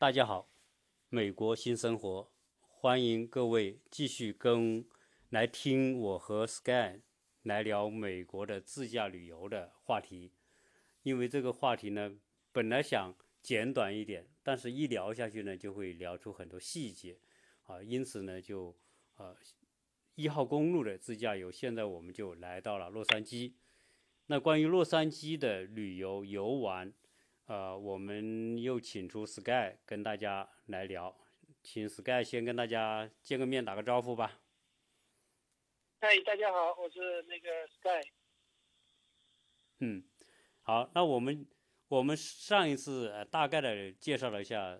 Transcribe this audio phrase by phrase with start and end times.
[0.00, 0.48] 大家好，
[1.08, 4.86] 美国新生活，欢迎各位继续跟
[5.30, 7.00] 来听我和 Sky
[7.42, 10.30] 来聊美国的自驾旅游的话题。
[11.02, 12.14] 因为这个话题呢，
[12.52, 17.18] 本来想简短一点，但是一聊下去呢，就会聊出很多细节
[17.64, 18.76] 啊，因此呢，就
[19.16, 19.36] 呃
[20.14, 23.54] 一号公路的自驾游，现在我们就来到了洛杉矶。
[24.26, 26.94] 那关于洛杉矶的旅游游玩。
[27.48, 31.16] 呃，我们又请出 Sky 跟大家来聊，
[31.62, 34.38] 请 Sky 先跟大家见个面，打个招呼吧。
[35.98, 38.10] 嗨，大家好，我是那个 Sky。
[39.78, 40.04] 嗯，
[40.60, 41.48] 好，那我们
[41.88, 44.78] 我们上一次呃大概的介绍了一下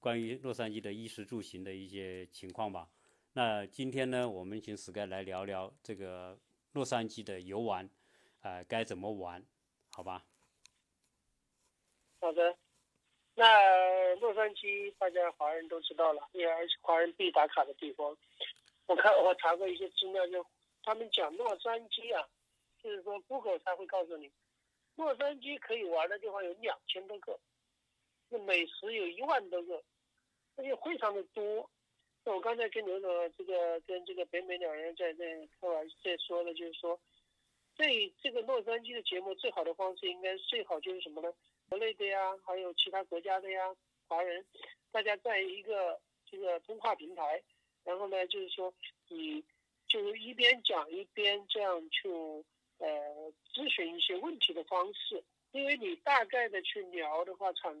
[0.00, 2.90] 关于洛杉矶的衣食住行的一些情况吧。
[3.34, 6.36] 那今天呢，我们请 Sky 来聊聊这个
[6.72, 7.88] 洛杉矶的游玩，
[8.40, 9.46] 呃，该怎么玩，
[9.92, 10.26] 好吧？
[12.18, 12.56] 好的，
[13.34, 18.16] 那洛杉矶大家华人都知道了，也而且华人必打卡的地方。
[18.86, 20.44] 我看我查过一些资料，就
[20.82, 22.26] 他们讲洛杉矶啊，
[22.82, 24.30] 就是说 Google 他会告诉你，
[24.96, 27.38] 洛杉矶可以玩的地方有两千多个，
[28.30, 29.82] 那美食有一万多个，
[30.56, 31.70] 而且非常的多。
[32.24, 36.98] 我刚才跟刘总这个跟这个北美两人在在开玩在说的，就是说，
[37.76, 41.32] 这这个洛杉矶的节目最好的方式应该最好就是什么呢？
[41.68, 43.74] 国内的呀，还有其他国家的呀，
[44.08, 44.44] 华人，
[44.92, 47.42] 大家在一个这个通话平台，
[47.84, 48.72] 然后呢，就是说
[49.08, 49.44] 你
[49.88, 52.08] 就是一边讲一边这样去
[52.78, 55.22] 呃咨询一些问题的方式，
[55.52, 57.74] 因为你大概的去聊的话，场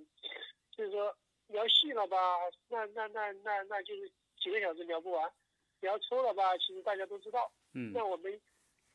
[0.72, 2.16] 就是说聊细了吧，
[2.68, 5.32] 那那那那那就是几个小时聊不完，
[5.80, 7.50] 聊抽了吧，其实大家都知道。
[7.74, 7.92] 嗯。
[7.94, 8.40] 那我们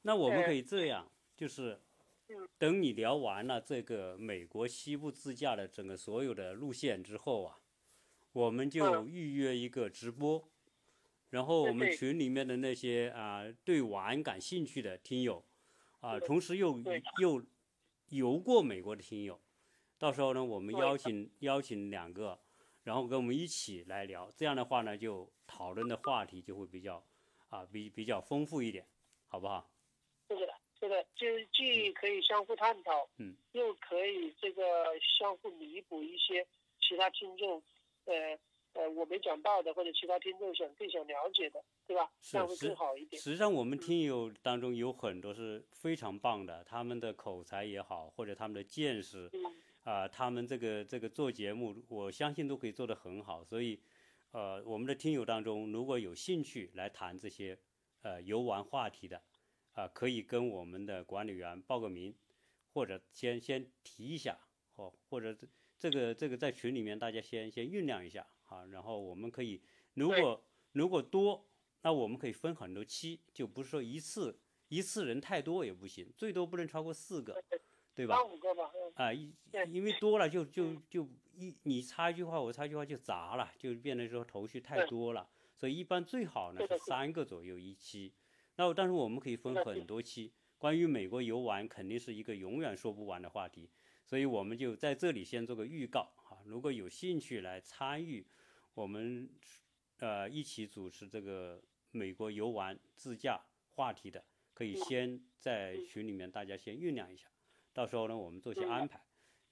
[0.01, 1.79] 那我们可以这样，就是。
[2.57, 7.59] 等你聊完了这个美国西部自驾的整个所有的路线之后啊，
[8.31, 10.47] 我们就预约一个直播，
[11.29, 15.43] 然后我们群里面的那些啊对玩感兴趣的听友，
[15.99, 16.81] 啊，同时又
[17.19, 17.43] 又
[18.09, 19.39] 游过美国的听友，
[19.97, 22.39] 到时候呢，我们邀请邀请两个，
[22.83, 27.03] 然后跟我们一起来聊，这样的话呢，就讨论的话题就会比较
[27.49, 28.85] 啊比比较丰富一点，
[29.27, 29.71] 好不好？
[30.29, 30.60] 是的。
[30.81, 34.63] 这个就是既可以相互探讨，嗯，又可以这个
[34.99, 36.43] 相互弥补一些
[36.81, 37.61] 其他听众，
[38.05, 38.35] 呃
[38.73, 42.11] 呃，我没讲到的或者其他听众想更想了解的，对吧？
[42.21, 43.21] 这样会更好一点。
[43.21, 49.29] 实际上，我们听友当中有很多是非常棒的，他们的口才也好，或者他们的见识，
[49.83, 53.43] 啊，他们这个这个做节目，我相信都可以做得很好。
[53.43, 53.79] 所以，
[54.31, 57.55] 呃，我们的听友当中如果有兴趣来谈这些
[58.01, 59.21] 呃游玩话题的。
[59.73, 62.13] 啊，可以跟我们的管理员报个名，
[62.73, 64.37] 或者先先提一下，
[64.75, 69.61] 或或者这这个这个在群里面大家先先酝酿一下啊，然后我们可以
[69.93, 70.43] 如果
[70.73, 71.47] 如果多，
[71.81, 74.37] 那我们可以分很多期，就不是说一次
[74.67, 77.41] 一次人太多也不行，最多不能超过四个，
[77.95, 78.23] 对吧？
[78.23, 78.71] 五个吧。
[78.95, 79.33] 啊，因
[79.71, 88.13] 因为多了就就就一你插一句话我插一句话就杂了，就变得说头绪太多了，所以一般最好呢是三个左右一期。
[88.55, 93.69] 那但是我们可以分很多期，关于美国游玩肯定是一个永远说不完的话题，
[94.05, 98.27] 所以我们就在这里先做个预告啊，如果有兴趣来参与
[98.73, 99.29] 我们
[99.99, 103.41] 呃一起主持这个美国游玩自驾
[103.71, 104.23] 话题的，
[104.53, 107.27] 可以先在群里面大家先酝酿一下，
[107.73, 109.01] 到时候呢我们做些安排，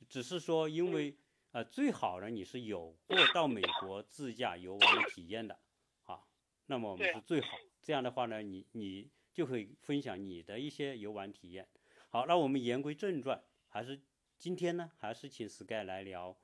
[0.08, 1.18] 只是说因为
[1.52, 5.58] 呃最好呢你是有过到美国自驾游玩的体验的
[6.04, 6.22] 啊，
[6.68, 7.58] 那么我们是最好。
[7.90, 11.68] 这样的话呢，你你就会分享你的一些游玩体验。
[12.12, 14.00] 好，那我们言归正传，还是
[14.38, 16.38] 今天呢，还是请 Sky 来聊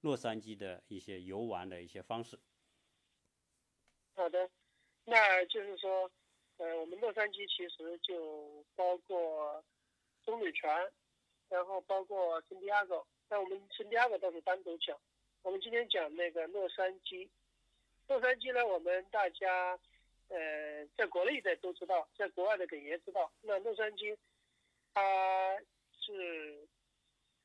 [0.00, 2.40] 洛杉矶的一些游玩的一些方式。
[4.14, 4.48] 好的，
[5.04, 6.10] 那就是说，
[6.56, 9.62] 呃，我们洛杉矶其实就包括
[10.24, 10.90] 棕榈泉，
[11.50, 13.04] 然后包括圣地亚哥。
[13.28, 14.98] 那我们圣地亚哥倒是单独讲，
[15.42, 17.28] 我们今天讲那个洛杉矶。
[18.08, 19.78] 洛杉矶呢，我们大家。
[20.28, 23.32] 呃，在国内的都知道，在国外的肯也知道。
[23.42, 24.16] 那洛杉矶，
[24.92, 25.56] 它
[26.00, 26.66] 是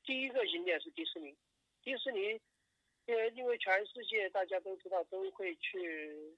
[0.03, 1.37] 第一个景点是迪士尼。
[1.83, 2.41] 迪士尼，
[3.05, 6.35] 因为因为全世界大家都知道都会去，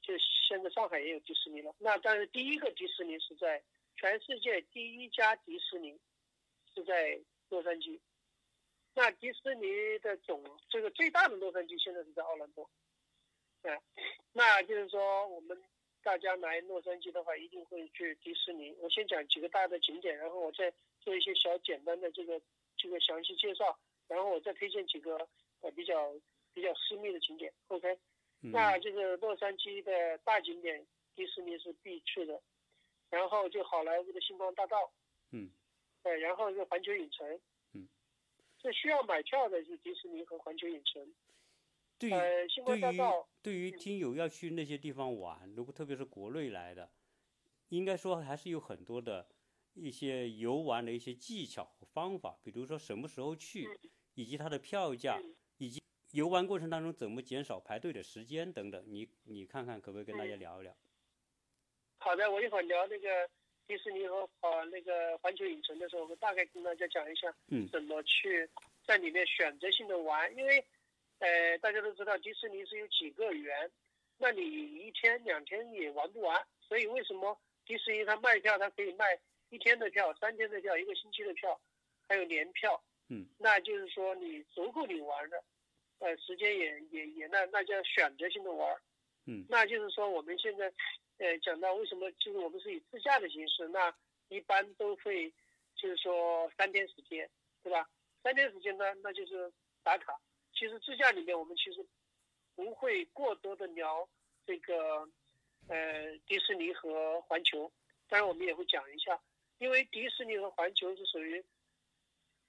[0.00, 0.14] 就
[0.48, 1.74] 现在上海也有迪士尼了。
[1.78, 3.60] 那但是第一个迪士尼是在
[3.96, 5.98] 全世界第一家迪士尼
[6.72, 7.98] 是在洛杉矶。
[8.94, 12.70] 那迪士尼的总这个最大的洛杉矶现在是在奥兰多。
[13.62, 13.82] 哎，
[14.32, 15.60] 那就是说我们。
[16.02, 18.74] 大家来洛杉矶的话，一定会去迪士尼。
[18.80, 22.40] 我先讲几个大的景点，然后我再做一些小简单的这个
[22.76, 25.28] 这个详细介绍，然后我再推荐几个
[25.60, 26.12] 呃比较
[26.54, 27.52] 比较私密的景点。
[27.68, 27.98] OK，
[28.42, 28.50] 嗯。
[28.50, 32.40] 那这个洛杉矶的大景点，迪士尼是必去的，
[33.10, 34.90] 然后就好莱坞的星光大道，
[35.32, 35.50] 嗯，
[36.02, 37.40] 呃，然后是环球影城，
[37.74, 37.86] 嗯，
[38.58, 41.14] 这需要买票的是迪士尼和环球影城。
[42.00, 42.12] 对于
[42.64, 43.00] 对于
[43.42, 46.90] 对于听友要去那些地方玩，如果特别是国内来的，
[47.68, 49.28] 应该说还是有很多的
[49.74, 53.68] 一些游玩的一些技巧和方法，比如说什么时候去，
[54.14, 55.20] 以及它的票价，
[55.58, 55.82] 以及
[56.12, 60.74] 游玩过程当中怎么减少排队的时间等等，你你看看可不可以跟大家聊一聊？
[61.98, 63.28] 好的，我一会儿聊那个
[63.66, 67.68] 迪士尼和呃那个环球影城的时候，我大概跟大家讲一下，嗯。
[67.68, 68.48] 怎么去
[68.86, 70.64] 在里面选择性的玩，因为
[71.20, 73.70] 呃大家都知道迪士尼是有几个园，
[74.18, 79.18] 那你一天两天也玩不完，所以为什么迪士尼它卖票它可以卖
[79.48, 81.58] 一天的票、三天的票、一个星期的票，
[82.08, 85.42] 还有年票，嗯，那就是说你足够你玩的，
[86.00, 88.76] 呃时间也也也那那叫选择性的玩，
[89.26, 90.72] 嗯那就是说我们现在。
[91.22, 93.94] 呃，讲到为什么就是我们是以自驾的形式，那
[94.30, 95.30] 一般都会
[95.76, 97.28] 就是说三天时间，
[97.62, 97.86] 对吧？
[98.22, 99.52] 三天时间呢，那就是
[99.82, 100.18] 打卡。
[100.60, 101.82] 其实自驾里面我们其实
[102.54, 104.06] 不会过多的聊
[104.44, 105.08] 这个
[105.66, 107.72] 呃迪士尼和环球，
[108.10, 109.18] 当然我们也会讲一下，
[109.56, 111.42] 因为迪士尼和环球是属于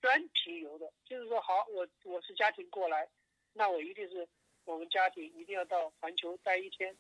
[0.02, 3.08] 专题游的，就是说好，我我是家庭过来，
[3.54, 4.28] 那我一定是
[4.66, 6.94] 我们家庭一定要到环球待一天。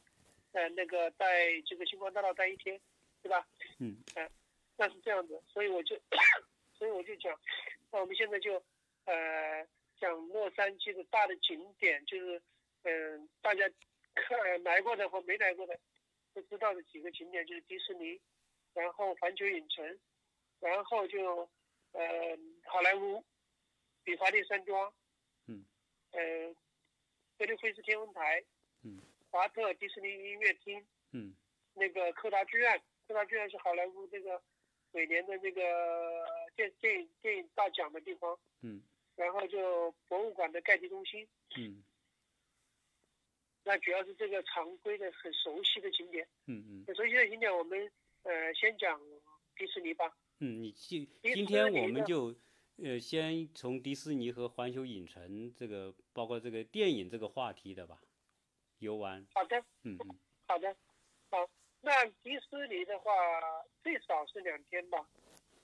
[0.53, 2.79] 呃，那个在这个星光大道待一天，
[3.21, 3.45] 对吧？
[3.79, 4.29] 嗯，呃，
[4.77, 5.99] 那是这样子，所以我就，
[6.73, 7.37] 所以我就讲，
[7.91, 8.63] 那我们现在就，
[9.05, 9.67] 呃，
[10.01, 12.41] 讲洛杉矶的大的景点，就是，
[12.81, 13.69] 嗯、大家
[14.15, 15.79] 看来过的或没来过的
[16.33, 18.19] 都知道的几个景点，就是迪士尼，
[18.73, 19.99] 然后环球影城，
[20.59, 21.47] 然后就，
[21.91, 23.23] 呃，好莱坞，
[24.03, 24.91] 比华利山庄，
[25.45, 25.63] 嗯，
[26.11, 26.19] 呃，
[27.37, 28.43] 菲利菲斯天文台，
[28.83, 28.99] 嗯。
[29.29, 31.33] 华特迪士尼音乐厅，嗯，
[31.73, 34.41] 那个柯达剧院，柯达剧院是好莱坞这个
[34.91, 38.83] 每年的那个电电影电影大奖的地方，嗯，
[39.21, 41.83] 然后就博物馆的盖蒂中心，嗯，
[43.63, 47.91] 那主要是这个常规的很熟悉的景点，嗯嗯很熟悉的景点，我们
[48.23, 48.99] 呃先讲
[49.55, 52.35] 迪士尼吧，嗯，你今今天我们就
[52.77, 58.01] 呃先从迪士尼和环球影城这个，包括这个电影这个话题的吧，
[58.79, 60.75] 游玩，好的，嗯嗯好的，
[61.29, 61.47] 好，
[61.81, 63.11] 那迪士尼的话
[63.83, 65.07] 最少是两天吧，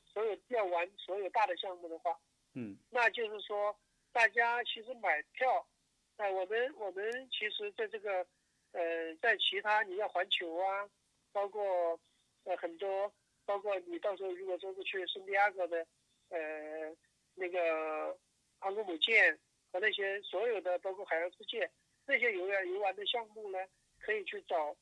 [0.06, 2.16] 所有要玩所有大的项目的话。
[2.58, 3.78] 嗯那就是说，
[4.12, 5.68] 大家其实买票，
[6.16, 8.26] 呃，我们我们其实在这个，
[8.72, 10.90] 呃，在其他你要环球啊，
[11.32, 12.00] 包括
[12.46, 13.14] 呃很多，
[13.46, 15.86] 包括你到时候如果说是去圣地亚哥的，
[16.30, 16.96] 呃，
[17.36, 18.18] 那个
[18.58, 19.38] 航空母舰
[19.72, 21.70] 和那些所有的，包括海洋世界
[22.08, 23.60] 那些游玩游玩的项目呢，
[24.00, 24.76] 可以去找，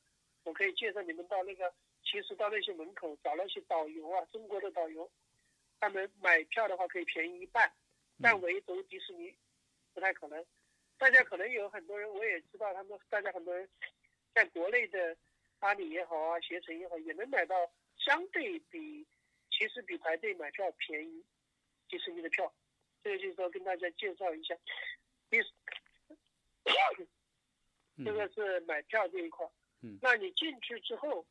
[0.45, 1.73] 我可以介绍你们到那个，
[2.05, 5.11] 其实到那些门口找那些导游啊，中国的导游。
[5.79, 7.71] 他们买票的话可以便宜一半，
[8.21, 9.35] 但唯独迪士尼
[9.93, 10.45] 不太可能。
[10.97, 13.69] 大家可能有很多人，我也知道他们，大家很多人
[14.33, 15.15] 在国内的
[15.59, 19.05] 阿里也好啊，携程也好，也能买到相对比
[19.51, 21.23] 其实比排队买票便宜
[21.89, 22.51] 迪士尼的票。
[23.03, 24.55] 这个就是说跟大家介绍一下，
[25.29, 25.49] 迪士
[28.03, 29.45] 这个是买票这一块。
[29.81, 31.25] 嗯那你进去之后，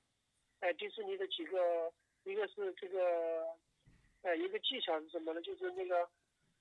[0.60, 1.92] 呃，迪士尼的几个，
[2.24, 3.48] 一个是这个。
[4.24, 5.42] 呃，一个技巧是什么呢？
[5.42, 6.08] 就是那个，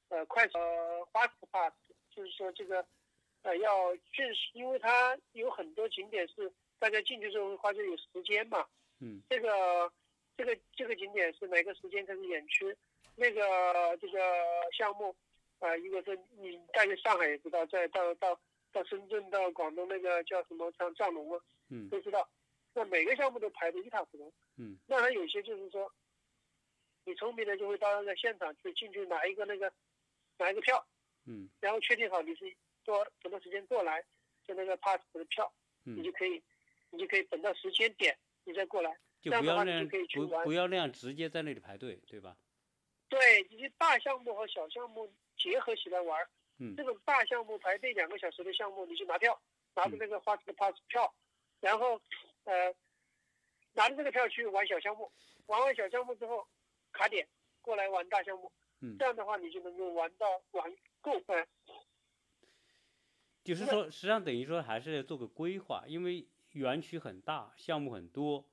[0.10, 1.74] 呃，快呃，fast pass，
[2.14, 2.86] 就是说这个，
[3.44, 8.68] 呃，要迅速，因为它有很多景点是大家进去之后会发现有时间嘛。
[9.00, 9.22] 嗯。
[9.30, 9.90] 这个，
[10.36, 12.66] 这个这个景点是哪个时间开始演出？
[13.16, 14.20] 那个这个
[14.78, 15.16] 项目，
[15.60, 18.38] 啊、呃，一个是你大概上海也知道，在到到
[18.74, 21.40] 到深圳到广东那个叫什么像藏龙啊，
[21.70, 22.28] 嗯，都知道。
[22.74, 24.34] 那每个项目都排得一塌糊涂。
[24.58, 24.78] 嗯。
[24.86, 25.90] 那它有些就是说。
[27.06, 29.72] 你聪明的就会到那个现场去进去拿一个那个
[30.38, 30.86] 拿一个票，
[31.26, 34.04] 嗯，然后确定好你是多什么时间过来，
[34.46, 35.52] 就那个 pass 的票，
[35.86, 36.42] 嗯，你就可以，
[36.90, 38.92] 你就可以等到时间点你再过来，
[39.22, 40.44] 就这样的话不要那样你就可以去不玩。
[40.46, 42.38] 不要那样直接在那里排队，对吧？
[43.10, 46.28] 对，这些大项目和小项目结合起来玩，
[46.60, 49.40] 嗯这种大项目排队两个小时的项目，你就拿票，
[49.76, 51.14] 拿着那个 fast pass 票，
[51.60, 52.02] 然后
[52.46, 52.74] 呃
[53.74, 55.12] 拿着这个票去玩小项目，
[55.46, 56.48] 玩完小项目之后
[56.94, 57.28] 卡点。
[57.62, 60.70] 过来玩大项目，嗯，这样的话你就能够玩到玩
[61.00, 61.48] 够嗯。
[63.42, 68.46] 就是说，实际上等于说还是要做个规划，因为园区很大，项目很多，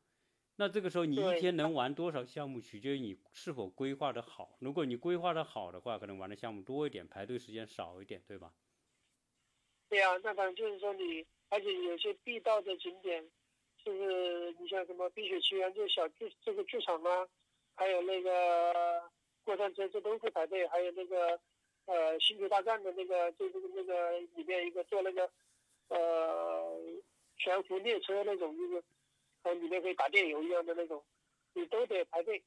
[0.57, 4.57] 那这个时候你一天能玩多少项目，取决于你是否规划的好。
[4.61, 8.53] 如果你规划的好的话，可能玩的项目多一点，排队时间少一点，对吧？
[9.89, 13.29] 对呀，那当然就是说你，而且有些必到的景点，
[13.85, 17.29] 就是你像什么《冰雪奇缘》这小剧这个剧场啊，
[17.75, 19.03] 还有那个
[19.45, 20.67] 过山车，这都会排队。
[20.69, 21.41] 还有那个
[21.87, 25.31] 呃《星球大战》的那个，就这个那个里面一个坐那个
[25.89, 26.79] 呃
[27.37, 28.83] 悬浮列车那种，就是
[29.43, 31.03] 呃里面可以打电游一样的那种，
[31.55, 32.43] 你都得排队。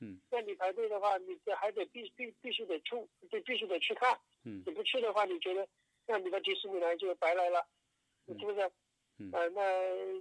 [0.00, 0.18] 嗯。
[0.30, 2.90] 那你排队的话，你这还得必必必须得去，
[3.30, 4.18] 就必须得去看。
[4.44, 4.62] 嗯。
[4.64, 5.66] 你不去的话，你觉得？
[6.10, 7.66] 那你到迪士尼来就白来了，
[8.28, 8.70] 是不是？
[9.18, 9.30] 嗯。
[9.32, 9.60] 呃，那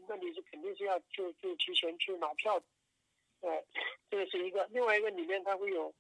[0.10, 2.66] 那你是肯定是要就就提前去拿票的，
[3.48, 3.63] 呃，
[4.12, 4.68] 这个是一个。
[4.72, 5.94] 另外一个里面它会有，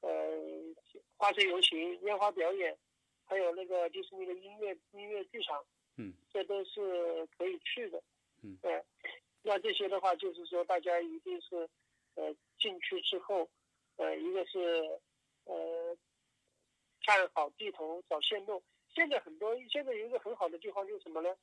[0.00, 0.10] 呃，
[1.16, 2.76] 花车游行、烟花表演，
[3.26, 5.62] 还有那个就是那个音乐音乐剧场。
[5.98, 6.14] 嗯。
[6.32, 8.02] 这都是可以去的。
[8.42, 8.58] 嗯。
[8.62, 8.82] 呃，
[9.42, 11.68] 那这些的话就是说，大家一定是，
[12.14, 13.48] 呃，进去之后，
[13.96, 14.58] 呃，一个是，
[15.44, 15.96] 呃，
[17.04, 18.62] 看好地图，找线路。
[18.94, 21.36] 现在很多，现在有一个很好的地方就是什么呢？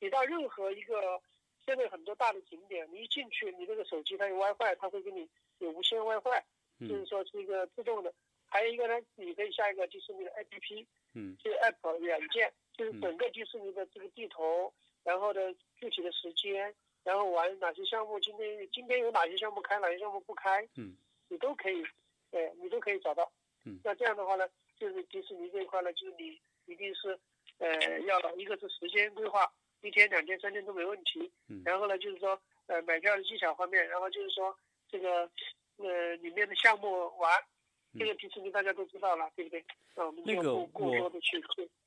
[0.00, 1.20] 你到任何一个
[1.66, 6.42] 现在很多大的景点，你一进去，你这个手机它有 WiFi，它会给你有无线 WiFi，
[6.80, 8.14] 就是说是一个自动的。
[8.46, 15.40] 还有一个呢，你可以下一个迪士尼的 APP，嗯，就是 App 软件，就是整个迪士尼的这个地图，然后呢
[15.76, 20.96] 具体的时间，然后玩哪些项目，今天今天有哪些项目开，哪些项目不开，嗯，
[21.28, 21.84] 你都可以，
[22.30, 23.30] 对，你都可以找到。
[23.64, 26.40] 嗯，那这样的话呢，就是迪士尼这一块呢，就是你。
[26.68, 27.16] 一定是，
[27.58, 29.48] 呃，要一个是时间规划，
[29.86, 31.30] 一天、两天、三天都没问题。
[31.48, 31.62] 嗯。
[31.64, 34.56] 然后呢，就是说，呃，买票的技巧方面，然后就是说，
[34.88, 35.30] 这个，
[35.76, 37.32] 呃，里面的项目玩，
[37.98, 39.60] 这个迪士尼大家都知道了，对不对？
[39.94, 40.68] 啊，我们那个我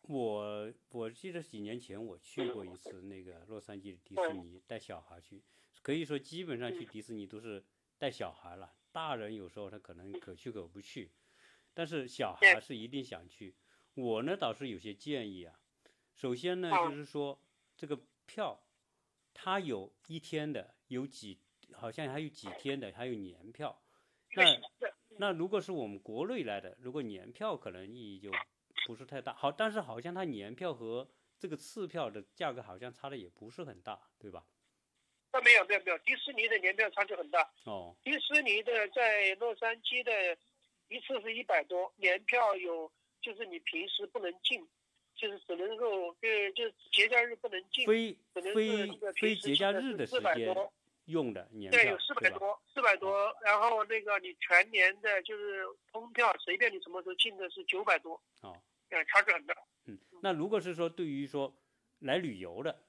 [0.07, 5.43] 我我记得几年前我去过一次那个洛杉矶的迪士尼，带小孩去，
[5.83, 7.63] 可以说基本上去迪士尼都是
[7.99, 11.11] 带小孩了，大人有时候他可能可去可不去，
[11.75, 13.53] 但是小孩是一定想去。
[13.93, 15.59] 我呢倒是有些建议啊，
[16.15, 17.39] 首先呢就是说
[17.79, 18.62] 这个票，
[19.33, 21.39] 它有一天的，有几
[21.71, 23.81] 好像还有几天的，还有年票。
[24.36, 24.43] 那
[25.17, 28.29] 那如果是我们国内来的，如果年票可能意义就
[28.86, 29.33] 不是太大。
[29.33, 31.09] 好，但是好像它年票和
[31.39, 34.45] 这个次票的价格好像差的也不是很大，对吧？
[35.31, 37.50] 那没有没有没有，迪士尼的年票差距很大。
[37.63, 37.95] 哦。
[38.03, 40.38] 迪士尼的在洛杉矶的
[40.89, 42.91] 一次是一百多，年票有。
[43.21, 44.65] 就是你平时不能进，
[45.19, 50.55] 就是只能够就就节假日不能进，非非非节假日的时间
[51.07, 53.35] 用的年票，对，有四百多，四百多。
[53.43, 58.13] 然后那个你全年的就是通票，随便你什么时候进的是九百多。
[58.41, 58.55] 哦，
[58.89, 59.53] 呃，差距很大。
[59.88, 61.53] 嗯，那如果是说对于说
[61.99, 62.79] 来旅游的，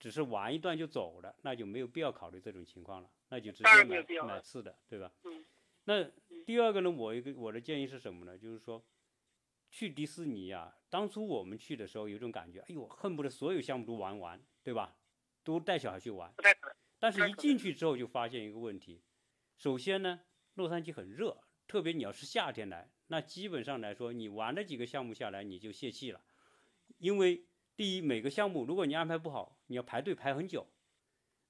[0.00, 5.12] 只是玩一段就走了，那就没有必要考虑这种情况了，那就直接买买次的，对吧？
[5.22, 5.44] 嗯。
[5.84, 6.04] 那
[6.44, 8.36] 第二个呢，我一个我的建议是什么呢？
[8.36, 8.82] 就是说。
[9.76, 14.96] 去迪士尼呀，当初我们去的时候有种感觉，哎呦，恨不得所有项目都玩完，对吧？
[15.44, 16.32] 都带小孩去玩。
[16.98, 19.02] 但是，一进去之后就发现一个问题。
[19.58, 20.22] 首先呢，
[20.54, 26.22] 洛杉矶很热，特别你要是夏天来，那基本上来说，你玩了几个项目下来，你就泄气了。
[26.96, 27.44] 因为
[27.76, 30.66] 第一，每个项目如果你安排不好，你要排队排很久，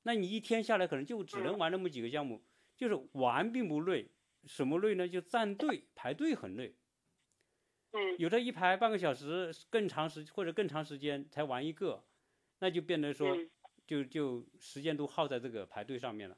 [0.03, 2.43] 那你一天下来可能就只能玩那么几个项目。
[2.75, 4.11] 就是玩并不累，
[4.47, 5.09] 什么累呢？
[5.09, 6.75] 就站队排队很累。
[8.19, 12.05] 有的一排半个小时，更长时或者更长时间才玩一个，
[12.59, 13.37] 那就变得说，
[13.87, 16.37] 就就时间都耗在这个排队上面了。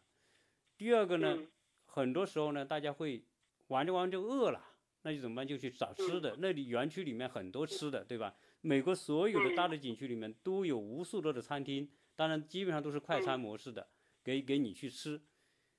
[0.76, 1.46] 第二个呢，
[1.86, 3.24] 很多时候呢，大家会
[3.68, 4.62] 玩着玩着就饿了，
[5.02, 5.46] 那就怎么办？
[5.46, 6.36] 就去找吃的。
[6.38, 8.34] 那里园区里面很多吃的，对吧？
[8.60, 13.88] 美国所有的大的景区里面都有无数多的餐厅，当然基本上都是快餐模式的，
[14.22, 15.20] 给给你去吃。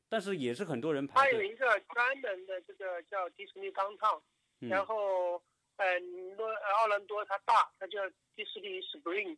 [0.09, 1.33] 但是也是很多人排队。
[1.33, 4.21] 它有一个专门的这个叫迪士尼当趟，
[4.59, 5.41] 然后。
[5.79, 5.97] 呃，
[6.35, 8.01] 诺奥兰多它大，它叫
[8.35, 9.37] 迪士尼 Spring，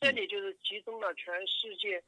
[0.00, 2.02] 这里就是集中了全世界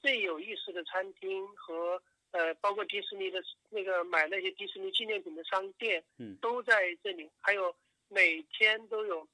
[0.00, 7.30] 最有意思的餐厅和呃，包括迪士尼的那个买那些迪士尼纪念品的商店，嗯，都在这里。
[7.42, 7.76] 还有
[8.08, 9.28] 每天都有，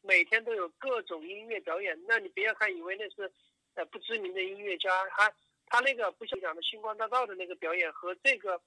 [0.00, 2.02] 每天都有各种音乐表演。
[2.06, 3.30] 那你不要看以为那是
[3.74, 5.30] 呃不知名的音乐家，他
[5.66, 8.58] 他那个不像讲的星光大道的那个表演和这个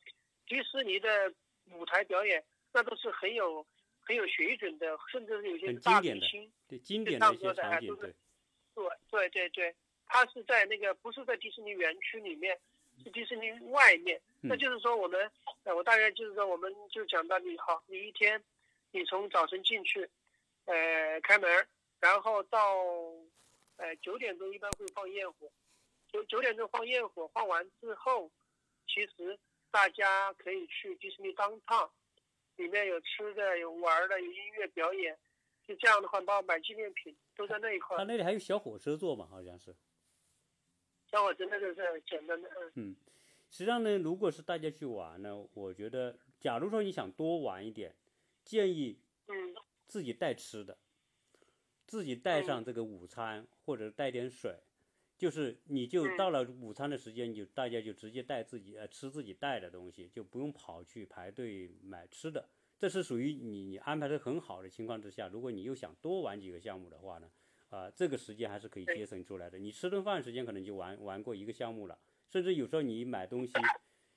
[0.46, 1.34] 迪士尼的
[1.72, 3.65] 舞台表演，那都是很有。
[4.01, 8.13] 很有水准的，甚至是有些大明星，对经典的一些场景，对，
[8.74, 12.60] 对对对对，他是在那个不是在迪士尼园区里面，
[13.03, 14.20] 是迪士尼外面。
[14.43, 15.31] 那就是说，我们，
[15.65, 18.43] 我大概就是说，我们就讲到你好，你一天，
[18.91, 20.10] 你从早晨进去，
[20.65, 21.67] 呃，开门，
[22.00, 22.75] 然后到，
[23.77, 25.48] 呃，九点钟一般会放焰火，
[26.12, 28.31] 九九点钟放焰火，放完之后，
[28.88, 29.38] 其实
[29.70, 31.88] 大家可以去迪士尼当趟。
[32.58, 35.17] 里面有吃的，有玩的，有音乐表演，
[35.65, 38.03] 就这样的话，帮我买纪念品，都在那一块他。
[38.03, 39.75] 那里还有小火车坐嘛，好像是。
[41.08, 42.72] 小火车那个是简单的，嗯。
[42.75, 42.96] 嗯，
[43.50, 47.96] 实际上呢，如果是大家去玩呢，我觉得，假如说你想多玩一点，
[48.43, 49.55] 建议嗯。
[49.88, 50.77] 自己带吃的，
[51.86, 54.55] 自己带上这个午餐或者带点水，
[55.22, 62.50] 就是你就嗯到了午餐的时间，就大家就直接带自己呃吃自己带的东西，就不用跑去排队买吃的。
[62.80, 67.30] 这是属于你你安排的很好的情况之下，如果你又想多玩几个项目的话呢，
[67.70, 69.60] 啊、这个时间还是可以节省出来的。
[69.60, 72.00] 你吃顿饭时间可能就玩玩过一个项目了，
[72.32, 73.54] 甚至有时候你买东西，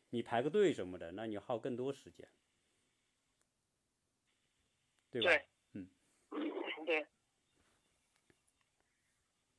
[0.08, 2.26] 你排个队什么的，那你耗更多时间，
[5.10, 5.28] 对吧？
[5.28, 5.44] 对，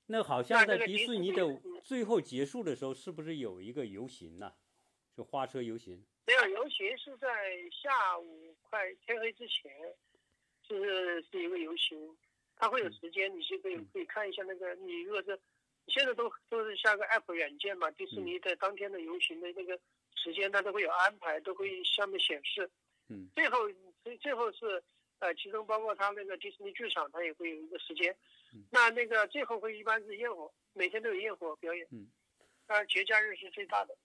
[0.08, 1.44] 那好像在迪迪士尼的
[1.84, 4.54] 最后结束的时候，是不是有一个游行呢、
[5.16, 6.04] 就花车游行？
[6.28, 7.28] 没有游行是在
[7.72, 9.72] 下午快天黑之前，
[10.64, 12.16] 就是是一个游行，
[12.56, 15.40] 它会有时间，你就可以嗯可以看一下那个，你如果是
[15.86, 19.80] 你现在都都是下个 app 软件嘛，迪士尼的当天的游行的那个
[20.16, 22.70] 时间，它都会有安排，都会上面显示。
[23.10, 23.60] 嗯最后
[24.04, 24.84] 最最后是
[25.20, 28.16] 呃，其中包括它那个迪士尼剧场，它也会有一个时间。
[28.56, 31.88] 嗯那那个最后会一般是焰火，每天都有焰火表演。
[31.92, 32.08] 嗯。
[32.66, 33.96] 当然节假日是最大的。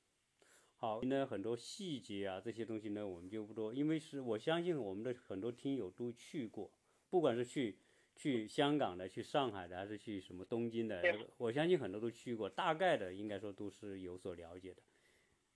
[0.76, 6.71] 好，那很多细节啊这些东西呢，我们就不多，因为是我相信我们的很多听友都去过，
[7.09, 7.78] 不管是去
[8.16, 14.83] 去香港的、去上海的，还是去什么东京的对，我相信很多都去过，大概的应该说都是有所了解的。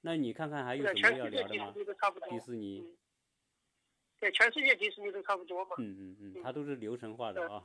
[0.02, 1.74] 那你看看还有什么全要聊的吗
[2.28, 2.54] 迪士？
[2.54, 2.94] 尼
[4.20, 5.76] 对，全世界迪士尼都差不多嘛。
[5.78, 7.64] 嗯嗯嗯，它都是流程化的啊。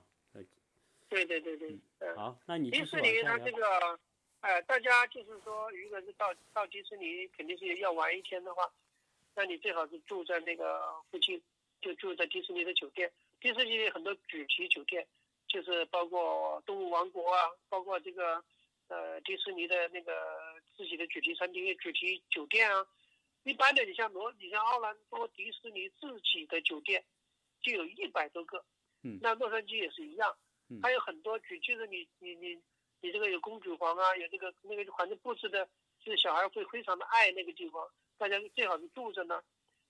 [1.10, 2.16] 对对对对，嗯。
[2.16, 3.38] 好，那你迪士尼它。
[3.40, 4.00] 这个，
[4.42, 8.72] 呃，大家就是说，如果是到到迪士尼，肯定是要玩一天的话，
[9.36, 11.42] 那你最好是住在那个附近，
[11.82, 13.12] 就住在迪士尼的酒店。
[13.42, 15.06] 迪士尼的很多主题酒店，
[15.48, 18.44] 就是包括动物王国啊，包括这个
[18.88, 20.14] 呃迪士尼的那个
[20.78, 22.86] 自己的主题餐厅、主题酒店啊。
[23.44, 27.04] 一般的，你像罗，你像奥兰多迪士尼自己的酒店
[27.62, 28.64] 就有一百多个，
[29.04, 30.49] 嗯那洛杉矶也是一样，嗯
[30.82, 32.56] 还有很多举，就是你你你
[33.02, 35.68] 你这个有公主房啊，有这个那个反正布置的，
[36.00, 39.42] 就是小孩会非常的爱那个地方，大家最好是住着呢，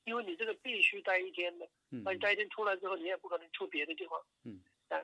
[0.06, 2.04] 因为你这个必须待一天的，嗯。
[2.04, 5.04] 那你待一天出来之后，你也不可能出别的地方，嗯，啊，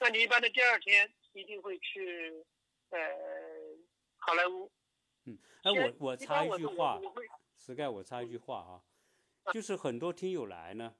[0.00, 2.44] 那你一般的第二天一定会去
[2.90, 2.98] 呃
[4.16, 4.70] 好莱坞，
[5.24, 7.00] 嗯，哎，我我插一句话
[7.56, 10.94] ，Sky，我插一句话啊，就是很多听友来呢，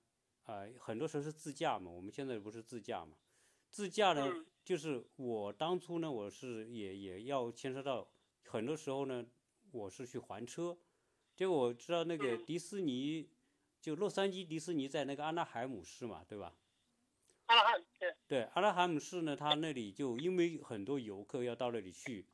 [0.44, 3.16] 啊、很多时候是自驾嘛，我们现在不是自驾嘛，
[3.70, 4.46] 自驾呢，嗯。
[4.64, 8.06] 就是我当初呢，我是也也要牵涉到，
[8.44, 9.24] 很多时候呢，
[9.70, 10.76] 我是去还车，
[11.34, 12.44] 结果我知道那个嗯。
[12.44, 13.30] 迪士尼，
[13.80, 16.54] 就洛杉矶迪士尼在那个阿拉海姆市嘛，对吧？
[17.46, 22.26] 阿拉汉对，对，阿拉海姆市呢，它那里就因为很多游客要到那里去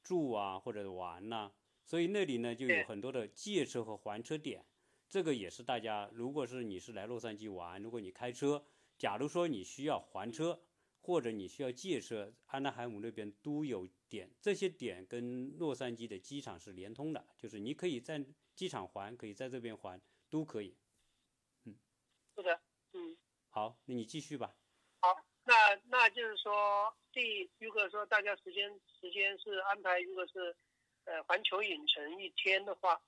[0.00, 1.50] 住啊或者玩呐、
[1.84, 4.64] 所以那里呢就有很多的借车和还车点。
[5.08, 8.64] 这个也是大家，如果是你是来洛杉矶玩，如果你开车，
[8.96, 10.62] 假如说你需要还车
[11.00, 20.76] 或者你需要借车，安纳海姆那边都有点，这些点跟洛杉矶的机场是连通的，就是你可以在机场还，可以在这边还，都可以。
[21.64, 21.74] 嗯
[22.36, 22.60] 是的，
[22.92, 23.16] 嗯。
[23.48, 24.54] 好，那你继续吧。
[25.00, 25.54] 好那
[25.86, 30.54] 那就是说，第如果说大家时间时间是安排，如果是
[31.04, 33.00] 呃环球影城一天的话，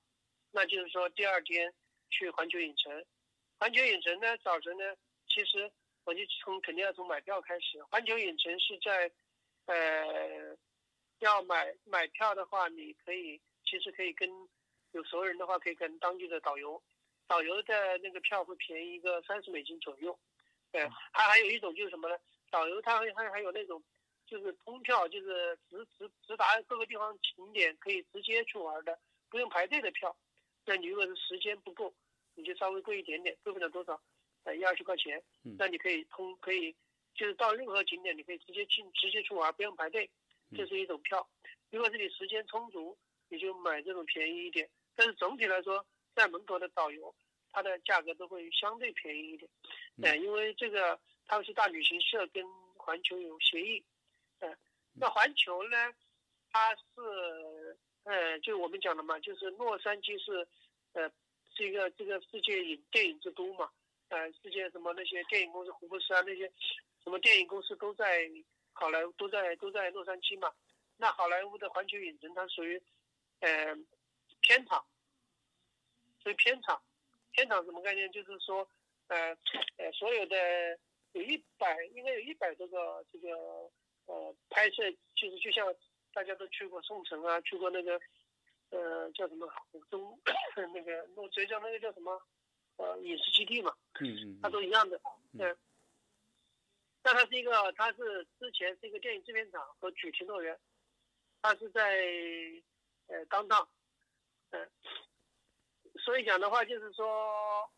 [0.50, 1.72] 那就是说第二天
[2.10, 3.04] 去环球影城。
[3.58, 4.96] 环球影城呢，早晨呢，
[5.28, 5.70] 其实
[6.04, 7.82] 我就从肯定要从买票开始。
[7.84, 9.10] 环球影城是在
[9.66, 10.56] 呃
[11.20, 14.28] 要买买票的话，你可以其实可以跟
[14.92, 16.82] 有熟人的话，可以跟当地的导游，
[17.26, 20.18] 导游的那个票会便宜一个三十美金左右。
[20.70, 22.18] 对，还还有一种就是什么呢？
[22.50, 23.82] 导游他还还还有那种，
[24.26, 28.98] 就是通票，就是直直直达各个地方景点，可以直接去玩的，
[29.30, 30.14] 不用排队的票。
[30.64, 31.94] 那你如果是时间不够，
[32.34, 34.00] 你就稍微贵一点点，贵不了多少，
[34.44, 35.56] 呃，一二十块钱嗯。
[35.58, 36.74] 那你可以通可以，
[37.14, 40.08] 就是到任何景点你可以直接进直接去玩，不用排队，
[40.56, 41.28] 这是一种票。
[41.70, 42.96] 如果是你时间充足，
[43.28, 44.68] 你就买这种便宜一点。
[44.94, 47.14] 但是总体来说，在门口的导游，
[47.50, 49.50] 它的价格都会相对便宜一点。
[50.02, 52.44] 呃，因为这个他们是大旅行社跟
[52.76, 53.82] 环球有协议，
[54.40, 54.54] 呃，
[54.94, 55.76] 那环球呢，
[56.50, 60.46] 它是呃，就我们讲的嘛，就是洛杉矶是
[60.92, 61.10] 呃
[61.54, 63.70] 是一个这个世界影电影之都嘛，
[64.12, 66.52] 呃，世界什么那些电影公司，福布斯啊那些
[67.02, 68.30] 什么电影公司都在
[68.74, 70.52] 好莱坞都在都在洛杉矶嘛。
[70.98, 72.80] 那好莱坞的环球影城它属于
[73.40, 73.74] 呃
[74.42, 74.84] 片场，
[76.22, 76.80] 属于片场。
[77.30, 78.12] 片场什么概念？
[78.12, 78.68] 就是说，
[79.08, 79.34] 呃
[79.78, 80.78] 呃，所有的
[81.12, 83.30] 有一百，应该有一百多个这个
[84.04, 84.82] 呃拍摄，
[85.14, 85.74] 就是就像
[86.12, 87.98] 大家都去过宋城啊，去过那个
[88.68, 90.20] 呃叫什么湖中
[90.74, 92.20] 那个浙江那个叫什么
[92.76, 95.00] 呃影视基地嘛，嗯嗯它都一样的，
[95.38, 95.56] 嗯。
[97.04, 100.56] 但他是一个，他是之前是一个电影制片厂和主题乐园，
[101.40, 102.00] 他是在
[103.08, 103.68] 呃当当，
[104.50, 104.70] 嗯，
[105.98, 107.68] 所以讲的话就是说，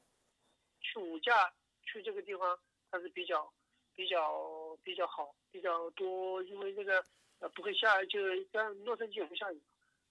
[0.83, 2.61] 暑假去这个地方
[2.91, 3.51] 它是比较
[3.95, 7.03] 比较比较好，比较多，因为这个
[7.39, 8.21] 呃不会下，就
[8.53, 9.63] 像洛杉矶也会下雨，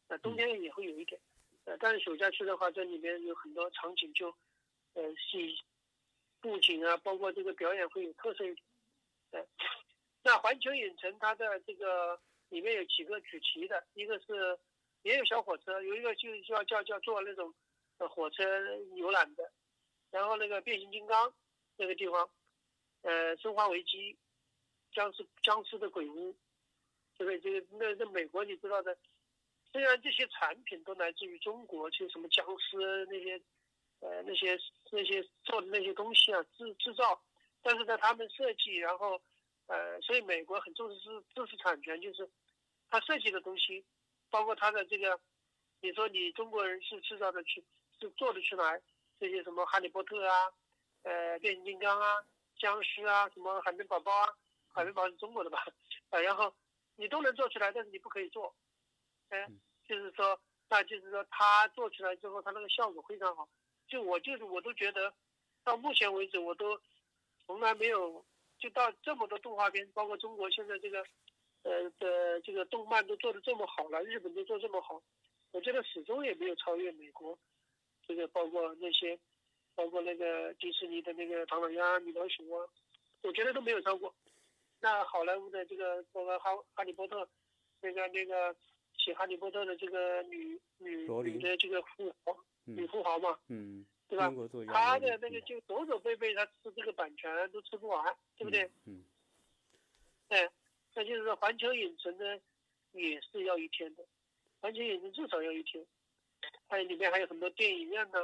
[0.08, 1.22] 呃冬天也会有一点，
[1.66, 4.36] 呃但是暑假去的话，这里面有很多场景就
[4.96, 5.56] 呃戏
[6.44, 8.66] 布景啊，包括这个表演会有特色一点。
[9.32, 9.48] 对，
[10.24, 14.60] 那环球影城它的这个里面有几个主题的，一个是
[15.04, 17.54] 也有小火车，有一个就叫叫叫做那种
[17.98, 18.44] 火车
[18.96, 19.50] 游览的，
[20.12, 21.34] 然后那个变形金刚
[21.78, 22.30] 那个地方，
[23.04, 24.18] 呃，生化危机，
[24.92, 26.36] 僵尸僵尸的鬼屋，
[27.18, 28.98] 这个这个那那美国你知道的，
[29.72, 33.42] 虽然这些产品都来自于中国，就什么僵尸那些
[34.04, 34.58] 呃那些
[34.92, 37.20] 那些做的那些东西啊制制造。
[37.66, 39.22] 但是呢，他们设计，然后，
[39.68, 42.30] 呃，所以美国很重视知知识产权，就是
[42.90, 43.86] 他设计的东西，
[44.30, 45.18] 包括他的这个，
[45.80, 47.64] 你说你中国人是制造的去，
[48.02, 48.82] 是做的出来，
[49.18, 50.52] 这些什么哈利波特啊，
[51.04, 52.22] 呃，变形金刚啊，
[52.58, 54.28] 僵尸啊，什么海绵宝宝啊，
[54.74, 55.66] 海绵宝宝是中国的吧？
[56.10, 56.54] 啊， 然后
[56.98, 58.54] 你都能做出来，但是你不可以做，
[59.30, 59.48] 哎，
[59.88, 60.38] 就是说，
[60.68, 63.48] 那就是说他做出来之后，他那个效果非常好，
[63.88, 65.14] 就我就是我都觉得，
[65.64, 66.80] 到目前为止我都。
[67.46, 68.24] 从来没有，
[68.58, 71.06] 就到这么多动画片，包括中国现在这个，
[71.64, 75.04] 呃的这个动漫都做的这么好了，日本都做这么好，
[75.52, 77.38] 我觉得始终也没有超越美国。
[78.08, 79.20] 这个包括那些，
[79.76, 82.66] 包括那个迪士尼的那个唐老鸭、米老鼠啊，
[83.24, 84.16] 我觉得都没有超过。
[84.80, 87.28] 那好莱坞的这个包括哈哈利波特，
[87.82, 88.56] 那个那个
[88.98, 93.86] 写哈利波特的这个女女女的这个富豪，女富豪嘛，嗯。
[94.10, 94.32] 对吧？
[94.68, 98.70] 他的那个就走走背背，他吃这个版权都吃不完，对不对？
[98.86, 99.04] 嗯。
[100.28, 100.48] 哎，
[100.94, 102.40] 那就是说环球影城呢，
[102.92, 104.06] 也是要一天的，
[104.62, 105.84] 环球影城至少要一天。
[106.68, 108.20] 还有里面还有很多电影院呢，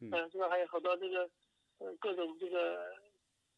[0.00, 0.48] 嗯，是吧？
[0.50, 1.30] 还有好多那个，
[1.78, 2.94] 呃，各种这个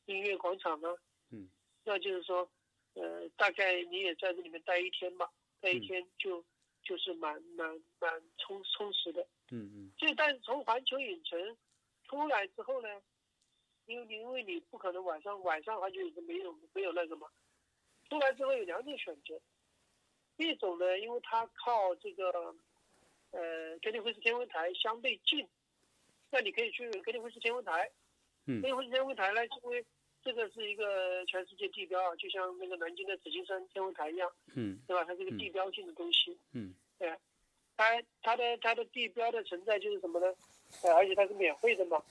[0.05, 0.94] 音乐广场呢。
[1.31, 1.48] 嗯。
[1.83, 2.48] 那就是说，
[2.94, 5.29] 呃，大概你也在这里面待一天吧，
[5.61, 6.44] 待一天就
[6.87, 7.68] 就是蛮蛮
[7.99, 9.20] 蛮充充实的。
[9.51, 11.57] 嗯嗯，就但是从环球影城
[12.05, 12.88] 出来之后呢，
[13.87, 17.29] 因为因为你不可能晚上晚上环球影城没有没有那个嘛，
[18.09, 19.40] 出来之后有两种选择，
[20.37, 22.55] 一种呢，因为它靠这个
[23.33, 25.46] 呃格林威治天文台相对近，
[26.31, 27.90] 那你可以去格林威治天文台，
[28.46, 29.85] 嗯，格林威治天文台呢，因为
[30.26, 35.04] 这个是一个全世界地标啊，就像那个南京的紫金山天文台一样，嗯，对吧？
[35.04, 37.08] 它是个地标性的东西，嗯，对。
[37.76, 40.26] 它它的它的地标的存在就是什么呢？
[40.82, 42.02] 呃，而且它是免费的嘛。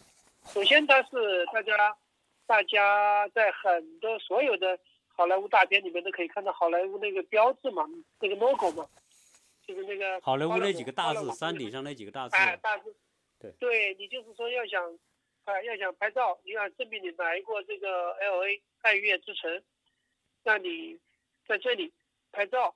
[0.45, 1.97] 首先，它是大家
[2.45, 7.85] 大家在很多所有的好莱坞大片里面都可以看到好莱坞那个标志嘛，
[8.21, 8.87] 那个 logo 嘛，
[9.67, 12.35] 就是那个好莱坞那几个大字，山顶上那几个大字。
[12.37, 12.95] 哎，大字。
[13.39, 13.51] 对。
[13.59, 14.97] 对你就是说要想
[15.45, 19.63] 啊要想拍照，你想证明你来过这个 L A 爱乐之城，
[20.43, 20.99] 那你
[21.47, 21.91] 在这里
[22.31, 22.75] 拍照，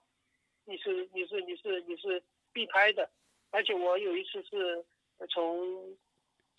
[0.65, 2.23] 你是你是你是你是。
[2.51, 3.07] 必拍的，
[3.51, 4.83] 而且我有一次是
[5.29, 5.95] 从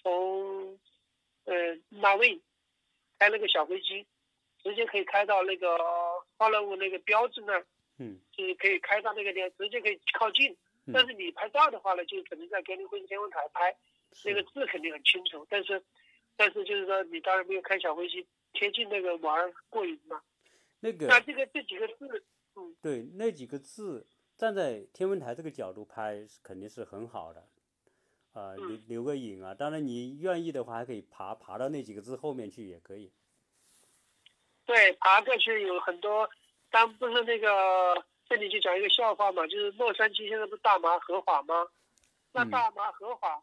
[0.00, 0.78] 从
[1.46, 2.40] 呃马威
[3.18, 4.06] 开那个小飞机，
[4.62, 5.76] 直接可以开到那个
[6.38, 7.66] 好莱坞那个标志那儿，
[7.98, 10.56] 嗯，就是可以开到那个地方，直接可以靠近。
[10.92, 13.76] 但是你拍照的话呢，就只能在格林威治天文台拍，
[14.24, 15.46] 那个字肯定很清楚。
[15.48, 15.82] 但是
[16.36, 20.20] 但是就是说，你当然没有开小飞机贴近那个玩过瘾嘛。
[20.80, 21.06] 那个。
[21.06, 22.24] 那这个这几个字，
[22.56, 24.06] 嗯，对，那几个字。
[24.36, 27.46] 站在天文台这个角度拍肯定是很好的，
[28.32, 29.52] 啊，留留个影啊。
[29.52, 33.12] 当然你愿意的话，还可以爬爬到那几个字后面去也可以。
[34.64, 36.26] 对，爬过去有很多，
[36.70, 41.68] 当不是那个这里就讲一个笑话嘛，就是洛杉矶现在不是大麻合法吗？
[42.32, 43.42] 那大麻合法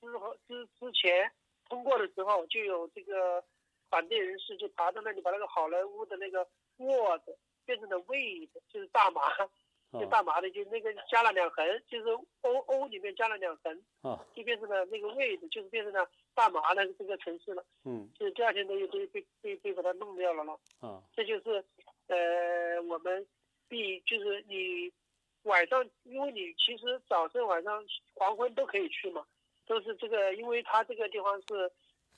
[0.00, 1.30] 之后之之前
[1.68, 3.42] 通过的时候，就有这个
[3.88, 7.22] 反对人士就爬到那里，把那个好莱坞的那个 word
[7.64, 9.22] 变成了 weed，就是大麻。
[9.92, 12.08] 就大麻的，就那个加了两横，就是
[12.42, 13.82] O O 里面加了两横，
[14.34, 17.64] 就变成了那个 weed，，就是变成了大麻的这个城市了。
[17.84, 20.52] 嗯，就是第二天都又被被被被把它弄掉了了。
[20.80, 21.64] 啊，这就是
[22.08, 23.26] 呃我们
[23.68, 24.92] 必就是你
[25.44, 27.82] 晚上，因为你其实早上晚上
[28.16, 29.24] 黄昏都可以去嘛，
[29.66, 31.70] 都是这个，因为它这个地方是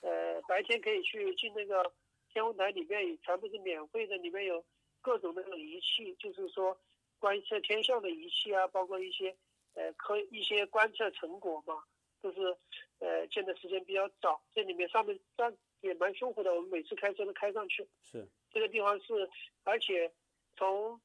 [0.03, 1.93] 呃白天可以去进那个
[2.33, 4.65] 天文台里面，全部是免费的，里面有。
[5.01, 6.77] 各种那种仪器，就是说
[7.21, 9.35] 观测天象的仪器啊，包括一些
[9.75, 11.85] 呃科一些观测成果嘛，
[12.21, 12.55] 都是
[12.99, 14.43] 呃建的时间比较早。
[14.53, 17.87] 这里面上面但也蛮舒服的，我们每次开车都开上去。
[18.03, 19.31] 是这个地方是，
[19.63, 20.13] 而且
[20.57, 21.01] 从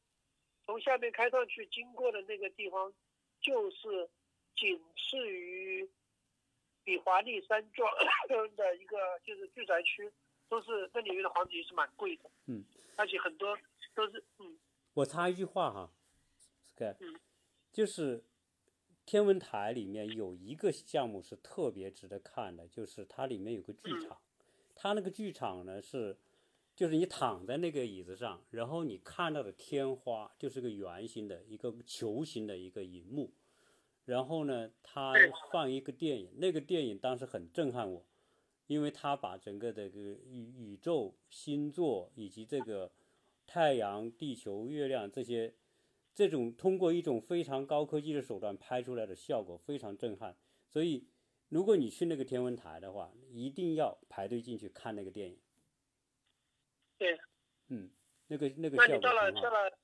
[0.65, 2.91] 从下面开上去经过的那个地方，
[3.41, 4.09] 就是
[4.55, 5.87] 仅次于
[6.83, 7.89] 比华丽山庄
[8.55, 10.11] 的一个就是住宅区，
[10.49, 12.29] 都是那里面的房子也是蛮贵的。
[12.47, 12.63] 嗯，
[12.95, 13.57] 而且很多
[13.95, 14.57] 都是嗯
[14.93, 15.89] 我插一句话哈
[16.61, 17.19] ，Sky，嗯
[17.71, 18.23] 就是
[19.05, 24.21] 天文台里面有一个项目是特别值得看的，就是它里面有个剧嗯场，
[24.75, 26.17] 它那个剧场呢是，
[26.75, 33.31] 就是你躺在那个椅子上，然后你看到的天花就是个圆形的一个球形的一个荧幕，
[34.05, 35.13] 然后呢，他
[35.51, 38.05] 放一个电影，那个电影当时很震撼我，
[38.67, 42.91] 因为他把整个这个宇宇宙、星座以及这个
[43.45, 45.53] 太阳、地球、月亮这些，
[46.13, 50.35] 这种通过一种非常高科技的手段拍出来的效果非常震撼。
[50.67, 51.07] 所以，
[51.49, 55.39] 如果你去那个天文台的话，一定要排队进去看那个电影。
[56.97, 57.17] 对。
[57.69, 57.89] 嗯，
[58.27, 59.01] 那个那个效果很好。
[59.01, 59.77] 到了到了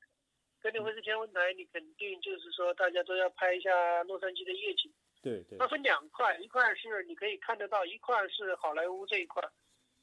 [0.62, 4.91] 格林威治天文台，你肯定就是说大家都要拍一下洛杉矶的夜景。
[5.22, 9.43] 对对它分两块，一块是你可以看得到，一块是好莱坞这一块，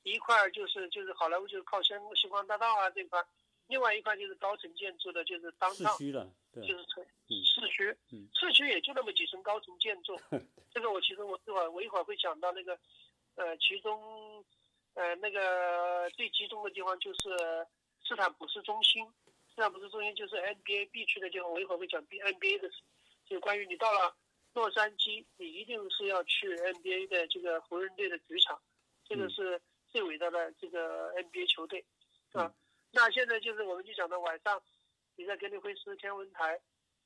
[0.02, 3.22] 一块就是就是好莱坞就是靠星星光大道啊这块，
[3.66, 10.18] 另外一块就是高层建筑的，就是当上市区了，对就是城嗯市区嗯，市区也就那么几层高层建筑。
[10.70, 12.78] 这个我其实我一会儿我一会儿会讲到那个，
[13.36, 14.44] 呃，其中
[14.94, 17.66] 呃那个最集中的地方就是
[18.06, 19.02] 斯坦普市中心，
[19.56, 22.82] 斯坦普市中心就是 NBA 必去的地方，我一会儿会讲 B NBA 的事，
[23.24, 24.14] 就关于你到了
[24.52, 28.60] 洛杉矶，你一定是要去 NBA 的这个湖人队的主场，
[29.08, 31.82] 这个嗯是最伟大的这个 NBA 球队，
[32.32, 32.54] 啊嗯。
[32.92, 34.62] 那现在就是我们就讲到晚上，
[35.16, 36.60] 你在格林威斯天文台，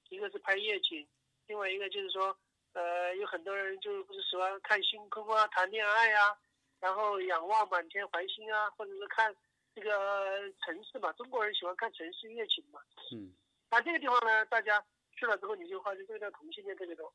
[0.09, 1.07] 一个是拍夜景，
[1.47, 2.37] 另外一个就是说，
[2.73, 6.37] 呃，有很多人就是不是喜欢看星空啊、谈恋爱啊，
[6.81, 9.33] 然后仰望满天繁星啊，或者是看
[9.75, 12.81] 这个城市嘛，中国人喜欢看城市夜景嘛。
[13.13, 13.33] 嗯
[13.71, 17.13] 那这个地方呢，大家去了之后，你就发现这个叫同性恋特别多，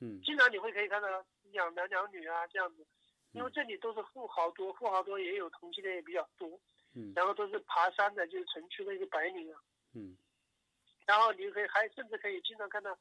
[0.00, 1.08] 嗯经常你会可以看到
[1.52, 2.84] 两男两女啊这样子，
[3.30, 6.58] 因为这里都是富豪多，富豪多也有同性恋也比较多，
[6.94, 9.60] 嗯然后都是爬山的，就是城区的一个白领啊。
[9.94, 10.16] 嗯
[11.06, 12.96] 然后你可以还甚至可以经常看到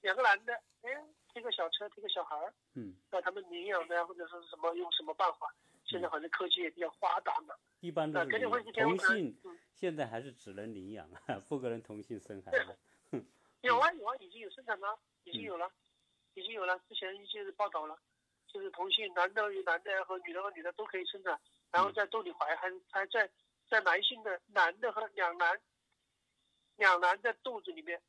[0.00, 0.90] 两个男的，哎，
[1.32, 5.54] 推个小车，推个小孩儿，嗯，那他们领养的或者说是什么用什么办法？
[5.84, 7.54] 现在好像科技也比较发达嘛。
[7.82, 12.78] 一般都啊格里是同性嗯，现在还是只能领养啊，不可能同性生孩子。
[13.62, 15.68] 有啊有啊，已经有生产了，已经嗯有了，
[16.34, 16.78] 已经有了。
[16.88, 17.98] 之前一些报道了，
[18.46, 21.38] 就是同性男的与男的和女的和女的都可以生产，
[21.72, 23.28] 然后嗯在肚里怀，还还在
[23.68, 25.60] 在男性的男的和两男
[26.76, 28.00] 两男的肚子里面，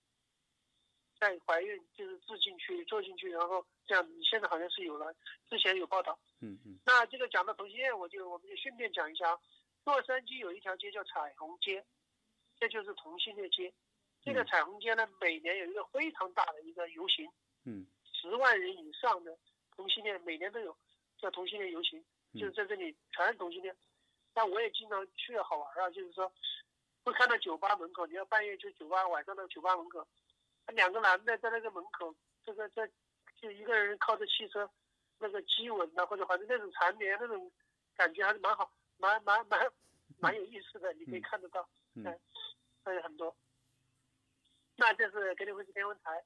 [1.19, 4.13] 在怀孕就是置进去做进去，然后这样子。
[4.23, 5.11] 现在好像是有了，
[5.49, 6.19] 之前有报道。
[6.41, 9.39] 嗯嗯那这个讲到同性恋，我就我们就顺便讲一下啊，
[9.85, 11.83] 洛杉矶有一条街叫彩虹街，
[12.57, 13.73] 这就是同性恋街。
[14.21, 17.29] 这个嗯彩虹街呢，每年有一个非常大的一个游行，
[17.65, 19.37] 嗯十万人以上的
[19.75, 20.77] 同性恋每年都有
[21.17, 23.75] 叫同性恋游行，就是嗯在这里全是同性恋。
[24.33, 26.31] 但我也经常去，好玩啊，就是说
[27.03, 30.07] 会看到酒吧门口，你要半夜去酒吧，晚上到酒吧门口，
[30.67, 32.15] 两个男的在那个门口，
[32.45, 32.89] 这个在
[33.41, 34.67] 就一个人靠着汽车
[35.19, 37.51] 那个激吻呐、或者反正那种缠绵那种
[37.95, 39.71] 感觉还是蛮好，蛮蛮蛮
[40.19, 41.21] 蛮有意思的，你可以嗯。
[41.21, 42.05] 看得到，嗯。
[42.07, 42.19] 哎
[42.85, 43.33] 还有很多。
[44.75, 46.21] 那这是格林威治天文台，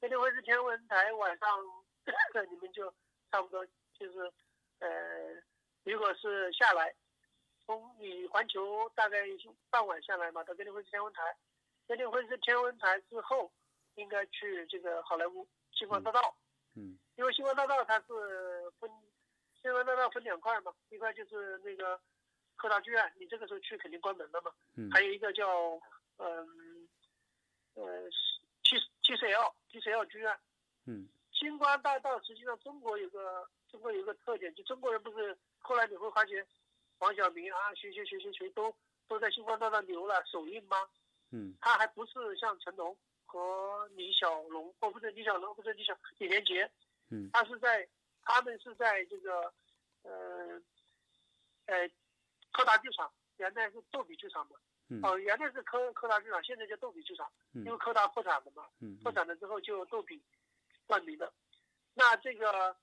[0.00, 1.48] 格林威治天文台晚上
[2.50, 2.90] 你们就
[3.30, 4.32] 差不多就是
[4.78, 4.88] 呃，
[5.84, 6.94] 如果是下来，
[7.66, 9.18] 从你环球大概
[9.68, 11.36] 傍晚下来嘛，到格林威治天文台，
[11.86, 13.52] 格林威治天文台之后，
[13.96, 16.34] 应该去这个好莱坞星光大道，
[16.76, 16.98] 嗯。
[17.16, 18.90] 因为星光大道它是分
[19.62, 22.00] 星光大道分两块嘛，一块就是那个
[22.56, 25.46] 科大剧院，你这个时候去肯定关门了嘛，嗯还有一个叫
[26.18, 26.88] 嗯
[27.74, 28.08] 呃
[28.62, 30.38] T T C L T C L 剧院。
[30.86, 36.46] 嗯星光大道实际上中国有个中国有个特点，就中国人不是后来你会发觉，
[36.98, 38.74] 黄晓明啊谁谁谁谁谁都
[39.08, 40.76] 都在星光大道留了手印吗？
[41.32, 46.70] 嗯他还不是像成龙和李小龙，哦不是李小龙，不是李小李连杰，
[47.10, 47.88] 嗯他是在
[48.22, 49.52] 他们是在这个
[50.02, 50.60] 呃
[51.66, 51.90] 呃
[52.52, 54.56] 柯达剧场，原来是逗比剧场嘛，
[54.88, 55.00] 嗯。
[55.02, 57.64] 哦原来是科科达剧场，现在叫逗比剧场，嗯。
[57.64, 60.22] 因为科达破产了嘛，嗯破产了之后就逗比
[60.86, 61.32] 冠名了。
[61.94, 62.76] 那这个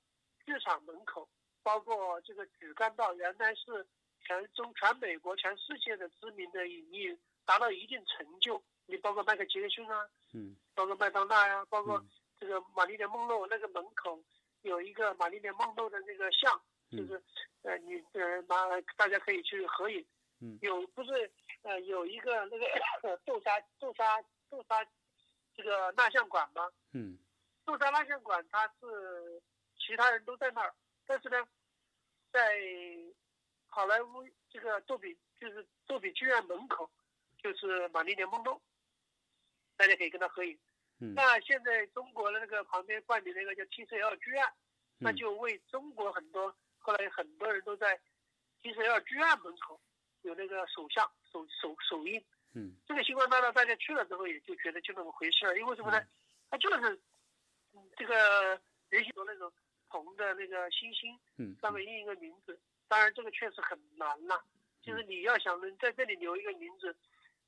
[0.45, 1.27] 剧场门口，
[1.63, 3.85] 包括这个主干道，原来是
[4.21, 10.55] 全中全美国全世界的知名的影业达到一定成就，你包括迈克杰克逊啊，嗯。
[10.75, 12.09] 包括麦当娜呀、包括嗯。
[12.39, 14.21] 这个玛丽莲梦露那个门口
[14.67, 16.53] 有一个玛丽莲梦露的那个像，
[16.91, 17.23] 就嗯是
[17.63, 20.05] 呃你呃拿大家可以去合影。
[20.39, 21.31] 嗯有不是
[21.63, 24.85] 呃有一个那个 豆沙豆沙豆沙
[25.55, 26.69] 这个蜡像馆吗？
[26.93, 27.17] 嗯
[27.65, 29.41] 豆沙蜡像馆它是
[29.79, 30.73] 其他人都在那儿，
[31.05, 31.43] 但是呢，
[32.31, 32.39] 在
[33.67, 36.89] 好莱坞这个杜比就是杜比剧院门口
[37.41, 38.61] 就是玛丽莲梦露，
[39.75, 40.57] 大家可以跟他合影。
[40.99, 41.13] 嗯。
[41.15, 44.43] 那现在中国的那个旁边办理那个叫 TCL 剧院，
[44.99, 45.15] 那嗯。
[45.15, 47.99] 就为中国很多后来很多人都在
[48.61, 49.79] TCL 剧院门口
[50.21, 52.23] 有那个手相手手手印。
[52.53, 52.73] 嗯。
[52.87, 56.01] 这个新冠大道大家去了之后也就觉得就那么回事儿，因为什么呢？
[56.49, 56.93] 它就是
[57.73, 59.51] 嗯这个人形的那种
[59.89, 62.57] 铜的那个星星嗯上面印一个名字，
[62.87, 64.39] 当然这个确实很难呐、
[64.81, 66.95] 就是你要想能在这里留一个名字，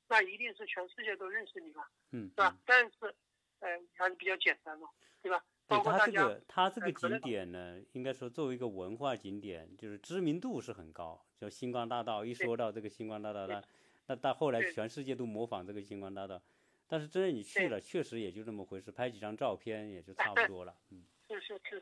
[0.06, 2.54] 那一定是全世界都认识你了，嗯是吧？
[2.66, 3.14] 但是，
[3.60, 4.88] 呃，还是比较简单嘛，
[5.22, 5.42] 对吧？
[5.68, 11.24] 对它包括大家，这个，它这个景点呢，应该说作为一个文化景点，就是知名度是很高。
[11.38, 13.64] 就星光大道，一说到这个星光大道，对那
[14.08, 16.42] 那到后来全世界都模仿这个星光大道。
[16.88, 20.74] 但是真正你去了，确实也就这么回事，拍几张照片也就差不多了。
[20.90, 21.80] 嗯是是是，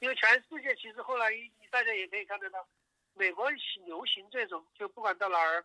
[0.00, 1.30] 因为全世界其实后来
[1.70, 2.68] 大家也可以看得到，
[3.14, 3.50] 美国
[3.86, 5.64] 流行这种，就不管到哪儿，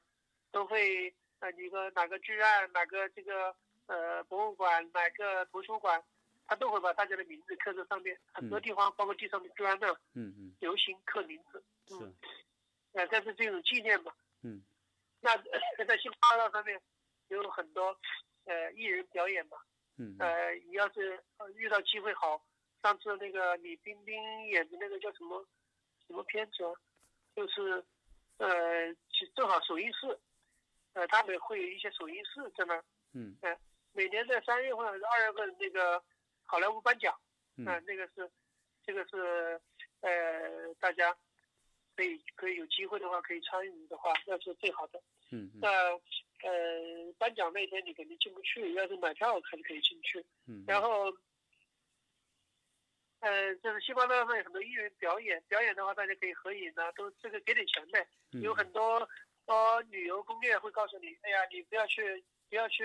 [0.49, 3.53] 都会啊一个哪个剧院、哪个这个
[3.87, 6.01] 呃博物馆、哪个图书馆，
[6.45, 8.17] 他都会把大家的名字刻在上面。
[8.33, 12.15] 很多嗯地方，包括地上的砖呢，嗯嗯流行刻名字，是嗯，
[12.93, 14.13] 呃，但是这种纪念嘛。
[14.43, 14.61] 嗯
[15.19, 15.35] 那
[15.85, 16.79] 在星光大道上面
[17.29, 17.97] 有很多
[18.45, 19.57] 呃艺人表演嘛，
[19.97, 22.41] 嗯嗯呃，你要是呃遇到机会好，
[22.83, 25.43] 上次那个李冰冰演的那个叫什么
[26.05, 26.71] 什么片子啊，
[27.35, 27.83] 就是
[28.37, 30.17] 呃，其正好首映式，
[30.93, 33.35] 呃，他们会有一些首映式在那儿，嗯
[33.97, 36.01] 每年在三月份还是二月份那个
[36.45, 37.19] 好莱坞颁奖，
[37.57, 38.29] 嗯啊、那个是
[38.85, 39.59] 这个是
[40.01, 41.17] 呃大家
[41.95, 45.01] 可以可以有机会的话可以参与的话，那是最好的。
[45.31, 45.69] 嗯嗯那
[46.47, 50.23] 呃颁奖那天你肯定进不去，要是买票还是可以进去。
[50.45, 51.11] 嗯，然后，
[53.21, 57.99] 呃，就是星光大道上有很多艺人表演，表演的话大家可以合影啊，都这个给点钱的。
[58.33, 59.09] 嗯有很多
[59.47, 62.83] 呃旅游攻略会告诉你，哎呀，你不要去不要去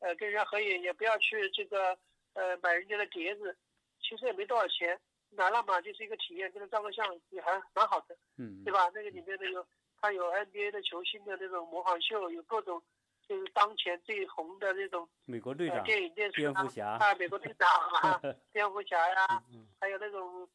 [0.00, 1.96] 呃跟人家合影，也不要去这个
[2.34, 3.56] 呃买人家的碟子，
[4.00, 4.98] 其实也没多少钱，
[5.30, 8.90] 拿了嘛就是一个体验，跟他照个相也还蛮好的，嗯对吧？
[8.94, 9.66] 那个里面那个
[10.00, 12.82] 他有 NBA 的球星的那种模仿秀，有各种
[13.28, 17.68] 就是当前最红的那种呃美国队长、电影电视蝙蝠侠，啊，美国队长
[18.02, 18.20] 啊，
[18.52, 20.48] 蝙蝠侠呀、嗯还有那种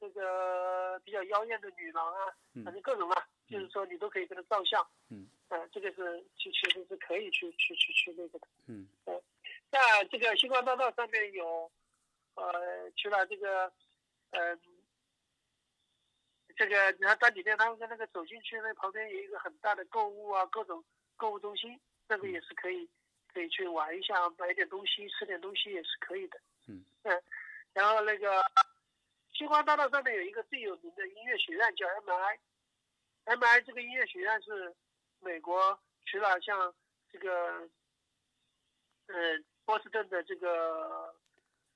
[0.00, 4.84] 这个比较妖艳的女郎啊，嗯反正各种啊，就是说你都可以跟他照相。
[5.10, 5.28] 嗯。
[5.52, 8.48] 呃，这个是其其实是可以去去去去那个的。
[8.68, 8.88] 嗯
[9.70, 11.70] 那这个星光大道上面有，
[12.34, 13.70] 呃，除了这个，
[14.30, 14.58] 嗯、
[16.56, 20.82] 这个你看在里面它那个走进去那旁边有一个很大的购物啊，各种
[21.16, 22.88] 购物中心，那个也是可以
[23.32, 26.40] 可以去玩一下，买点东西，吃点东西也是可以的。
[26.66, 27.22] 嗯嗯
[27.74, 28.42] 然后那个
[29.34, 34.74] 星光大道上面有一个最有名的音乐学院叫 MI，MI 这个音乐学院是
[35.22, 36.74] 美国除了像
[37.10, 37.68] 这个，
[39.06, 39.14] 呃，
[39.64, 41.14] 波士顿的这个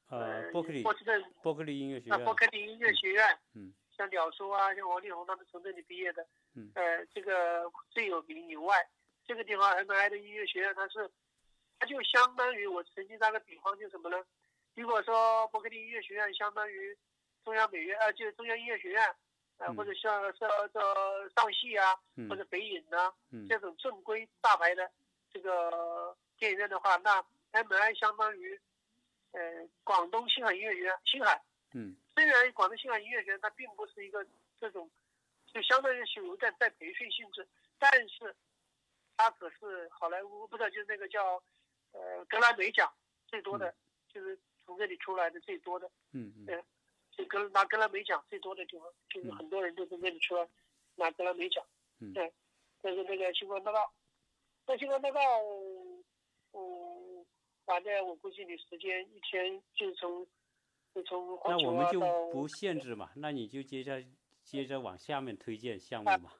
[0.09, 3.72] 呃，伯克利波士顿伯克利音乐学啊，院伯，克利音乐学院，嗯。
[3.96, 6.70] 像鸟叔啊，像王力宏他们从这里毕业的，嗯。
[6.74, 8.87] 呃，这个最有名以外，
[9.24, 11.11] 这个地方 MI 的音乐学院它是，
[11.78, 14.22] 它就相当于我曾经打个比方，就什么呢？
[14.74, 16.94] 如果说伯克利音乐学院相当于
[17.42, 19.14] 中央美院，呃，就是中央音乐学院，
[19.58, 20.82] 呃，嗯或者像像像
[21.34, 22.28] 上戏啊，嗯。
[22.28, 23.46] 或者北影啊，嗯。
[23.48, 24.90] 这种正规大牌的
[25.32, 28.61] 这个电影院的话，那 MI 相当于
[29.32, 29.40] 呃
[29.84, 31.40] 广东星海音乐学院，星海。
[31.72, 31.96] 嗯。
[32.14, 34.26] 虽然广东星海音乐学院它并不是一个
[34.61, 34.90] 这种，
[35.52, 37.46] 就相当于是有在在培训性质，
[37.78, 38.34] 但是
[39.16, 41.42] 它可是好莱坞不是就是那个叫
[41.92, 42.92] 呃格莱美奖
[43.26, 43.74] 最多的，
[44.12, 46.46] 就是从这里出来的最多的，嗯嗯。
[46.46, 46.64] 对
[47.52, 50.48] 拿格莱美奖最多的地方，就是很多人都从这里出来
[50.96, 51.64] 拿格莱美奖。
[52.00, 52.32] 嗯对，
[52.82, 53.92] 这是那个星光大道，
[54.66, 55.20] 那星光大道，
[56.52, 57.26] 嗯，
[57.64, 60.26] 反正我估计你时间一天就从
[60.94, 62.00] 就从那环球我们就
[62.32, 64.04] 不限制嘛，那你就接着
[64.42, 66.32] 接着往下面推荐项目嘛。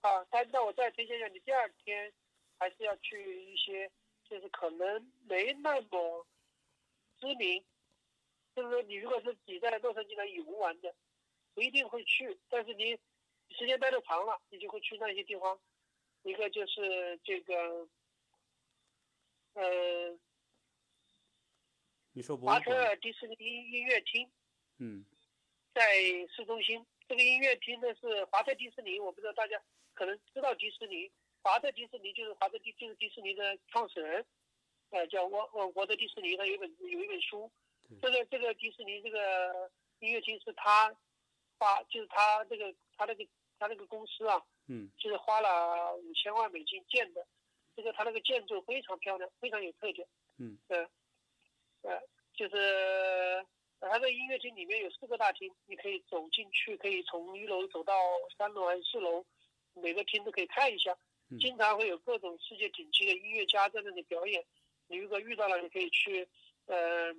[0.00, 2.12] 啊，但那我再推荐一下，你第二天
[2.58, 3.90] 还是要去一些，
[4.24, 6.26] 就是可能没那么
[7.20, 7.62] 知名，
[8.54, 10.94] 就是说你如果是挤在洛杉矶来游玩的，
[11.54, 12.98] 不一定会去，但是你
[13.50, 15.58] 时间待的长了，你就会去那些地方。
[16.22, 17.88] 一个就是这个
[19.54, 20.16] 呃，
[22.12, 22.72] 你说华特？
[22.72, 24.30] 尔迪士尼音乐厅
[24.78, 25.04] 嗯
[25.74, 25.82] 在
[26.34, 26.86] 市中心。
[27.08, 29.60] 这个音乐厅呢是华特迪士尼，我不知道大家
[29.94, 31.10] 可能知道迪士尼。
[31.42, 34.24] 华特迪士尼就是华特迪，就是迪士尼的创始人，
[34.90, 37.50] 呃，叫沃沃沃特迪士尼，他有一本有一本书。
[38.00, 40.94] 这个这个迪士尼这个音乐厅是他
[41.58, 43.24] 花，就是他这个他那个
[43.58, 47.26] 他那个公司啊，嗯就是花了五千万美金建的。
[47.74, 50.06] 这个他那个建筑非常漂亮，非常有特点。
[50.38, 50.88] 嗯呃，
[51.82, 52.02] 呃，
[52.34, 52.56] 就是
[53.80, 57.94] 呃它的音乐厅里面有四个大厅，你可以走进去，可以从一楼走到
[58.36, 59.24] 三楼还是四楼，
[59.74, 60.92] 每个厅都可以看一下。
[61.30, 64.44] 嗯经常会有各种世界顶级的音乐家在那里表演。
[64.88, 66.28] 你如果遇到了，你可以去，
[66.66, 67.10] 呃，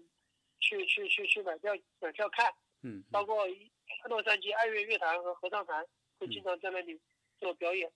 [0.63, 2.51] 去去去去买票买票看。
[2.85, 3.71] 嗯包括一
[4.09, 5.85] 洛杉矶爱乐乐团和合唱团
[6.19, 6.99] 会经常在那里
[7.39, 7.89] 做表演。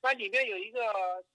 [0.00, 0.80] 那里面有一个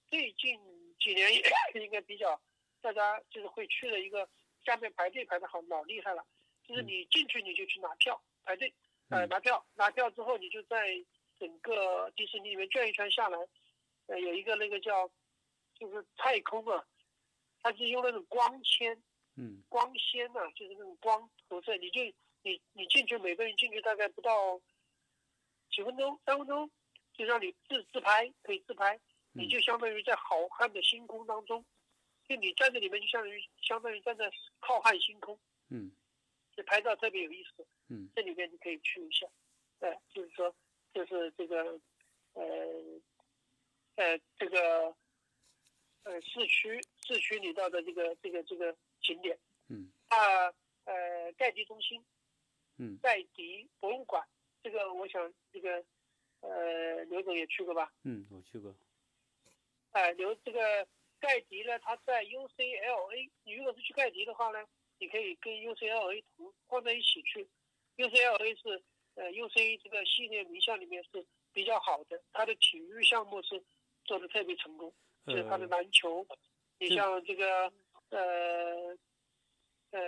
[0.07, 0.59] 最近
[0.99, 1.29] 几年
[1.75, 2.39] 应该比较
[2.81, 4.27] 大家就是会去的一个，
[4.65, 6.25] 下面排队排的好老厉害了，
[6.67, 8.73] 就是你进去你就去拿票排队，
[9.09, 10.87] 呃嗯拿票拿票之后你就在
[11.39, 13.37] 整个迪士尼里面转一圈下来，
[14.07, 15.07] 呃有一个那个叫
[15.77, 16.83] 就是太空啊，
[17.61, 18.99] 它是用那种光纤
[19.35, 19.63] 嗯。
[19.69, 22.01] 光纤呐、就是那种光投射，你就
[22.43, 24.59] 你你进去，每个人进去大概不到
[25.69, 26.69] 几分钟，三分钟，
[27.13, 28.99] 就让你自自拍，可以自拍，
[29.33, 31.65] 你就相当于在浩瀚的星空当中，
[32.27, 35.37] 就你站在里面，就相当于相当于站在浩瀚星空，
[35.69, 35.91] 嗯。
[36.55, 37.67] 这拍照特别有意思。
[37.89, 38.09] 嗯。
[38.15, 39.27] 这里面你可以去一下，
[39.79, 40.55] 呃，就是说，
[40.93, 41.77] 就是这个，
[42.33, 42.43] 呃，
[43.95, 44.95] 呃，这个，
[46.03, 48.73] 呃，市区市区里到的这个这个这个
[49.05, 49.37] 景点。
[49.69, 50.17] 嗯啊，
[50.85, 52.03] 呃，盖迪中心、
[52.77, 54.23] 嗯盖迪博物馆，
[54.61, 55.83] 这个我想这个
[56.41, 57.91] 呃刘总也去过吧？
[58.03, 58.75] 嗯，我去过。
[59.91, 60.87] 哎、刘这个
[61.19, 64.63] 盖迪呢，它在 UCLA，你如果是去盖迪的话呢，
[64.99, 67.47] 你可以跟 UCLA 同放在一起去。
[67.97, 68.83] UCLA 是
[69.15, 73.63] 呃 UC 这个系列名校里面是比较好的，它的体育项目是
[74.03, 74.93] 做的特别成功，
[75.25, 76.27] 就是它的呃篮球，
[76.77, 77.71] 你像这个
[78.19, 78.97] 呃
[79.91, 79.99] 呃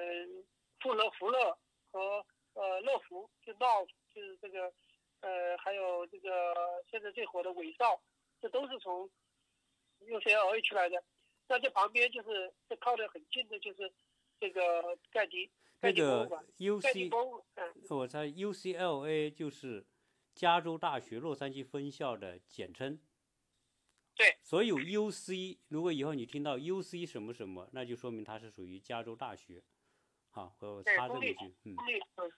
[0.79, 1.57] 富勒福勒
[1.91, 4.73] 和呃乐福，就闹就是这个
[5.21, 6.53] 呃还有这个
[6.89, 8.01] 现在最火的韦少，
[8.41, 9.09] 这都是从
[9.99, 11.03] UCLA 出来的。
[11.47, 13.91] 那这旁边就是这靠得很近的，就是
[14.39, 15.47] 这个盖迪
[15.79, 16.45] 盖那个迪博物馆。
[16.81, 19.85] 盖迪 UC，嗯我猜 UCLA 就是
[20.33, 22.99] 加州大学洛杉矶分校的简称。
[24.17, 24.35] 对。
[24.41, 29.63] 所有 UC，如果以后你听到 UC 什么什么，那就说明它是属于加州大学。
[30.31, 32.31] 好，我插这么一句，嗯公立，嗯，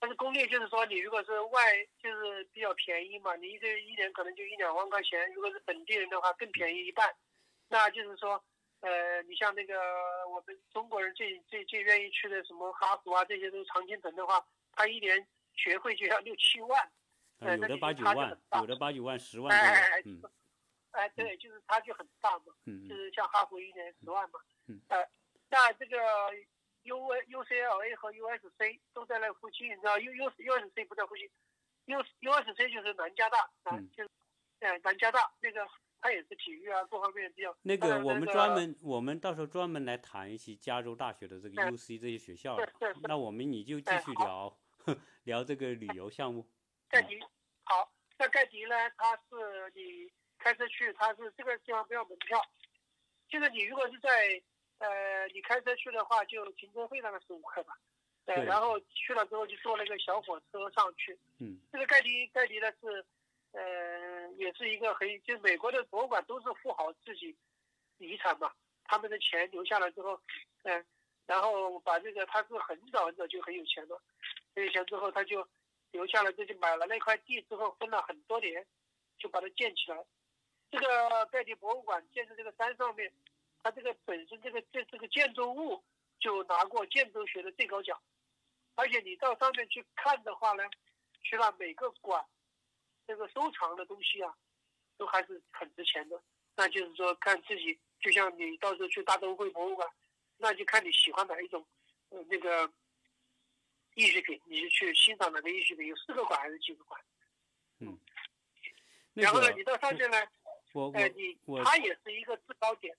[0.00, 1.60] 但是公立就是说，你如果是外，
[2.02, 7.14] 就是比较便宜嘛，你一个一年可能就一两万块钱，如果是本地人的话更便宜一半。
[7.68, 8.42] 那就是说，
[8.80, 9.74] 呃，你像那个
[10.30, 16.80] 我们中国人最最最愿意去的什么哈佛啊，这些都是常青藤的话，他一年学费就要六七万。
[17.40, 19.56] 啊有的八九万有的八九万、十万。
[20.04, 20.20] 嗯
[20.92, 22.54] 哎，对，就是差距很大嘛。
[22.66, 24.40] 嗯嗯就是像哈佛一年十万嘛。
[24.66, 24.80] 嗯。
[24.88, 25.06] 呃，
[25.50, 25.96] 那这个
[26.82, 31.28] U UCLA 和 USC 都在那附近，你知道 U U USC 不在附近
[31.86, 34.10] ，U USC 就是南加大啊，嗯就是
[34.60, 35.66] 呃南加大那个
[36.00, 37.54] 它也是体育啊各方面比较。
[37.62, 42.56] 那个我们专门，我们到时候专门来谈一些加州大学的这个嗯 UC 这些学校。
[42.56, 42.66] 对
[43.02, 44.24] 那我们你就继哎续好
[44.86, 46.48] 聊聊这个旅游项目。
[46.88, 47.20] 盖迪
[47.64, 52.40] 好，那盖迪呢，他是你开车去，它是这个地方不要门票，
[53.28, 54.40] 就是你如果是在
[54.78, 57.76] 呃你开车去的话，就停车费大概十五块吧，
[58.26, 61.18] 呃，对然后去了之后就坐那个小火车上去。
[61.38, 63.04] 嗯这个盖迪盖迪呢是，
[63.52, 67.36] 呃，也是一个很，就是美国的博物馆都是富豪自己
[67.98, 68.52] 遗产嘛，
[68.84, 70.20] 他们的钱留下来之后，
[70.62, 70.86] 嗯、
[71.26, 74.00] 然后把这个他是很早很早就很有钱了，
[74.54, 75.46] 很有钱之后他就
[75.90, 78.64] 留下来，这就买了那块地之后分了很多年，
[79.18, 80.04] 就把它建起来。
[80.70, 83.12] 这个盖迪博物馆建在这个山上面，
[83.62, 85.82] 它这个本身这个这这个建筑物
[86.18, 88.00] 就拿过建筑学的最高奖，
[88.74, 90.62] 而且你到上面去看的话呢，
[91.22, 92.24] 去了每个馆，
[93.06, 94.34] 这个收藏的东西啊，
[94.96, 96.20] 都还是很值钱的。
[96.54, 99.88] 那就是说，看自己，就像你到时候去大都会博物馆，
[100.36, 101.64] 那就看你喜欢哪一种，
[102.10, 102.70] 呃，那个
[103.94, 105.86] 艺术品，你就去欣赏哪个艺术品。
[105.86, 107.00] 有四个馆还是几个馆？
[107.80, 107.98] 嗯
[109.14, 110.16] 然后呢，你到上面呢，
[110.86, 112.96] 我呃，我你我它也是一个制高点。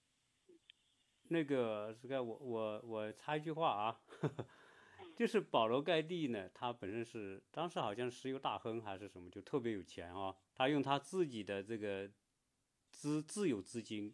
[1.29, 4.01] 那个这个我我我插一句话啊，
[5.15, 12.09] 就是保罗盖蒂呢，他本身是当时好像石油大亨还是什么，就特别有钱啊，他用他自己的这个
[12.91, 14.13] 资自有资金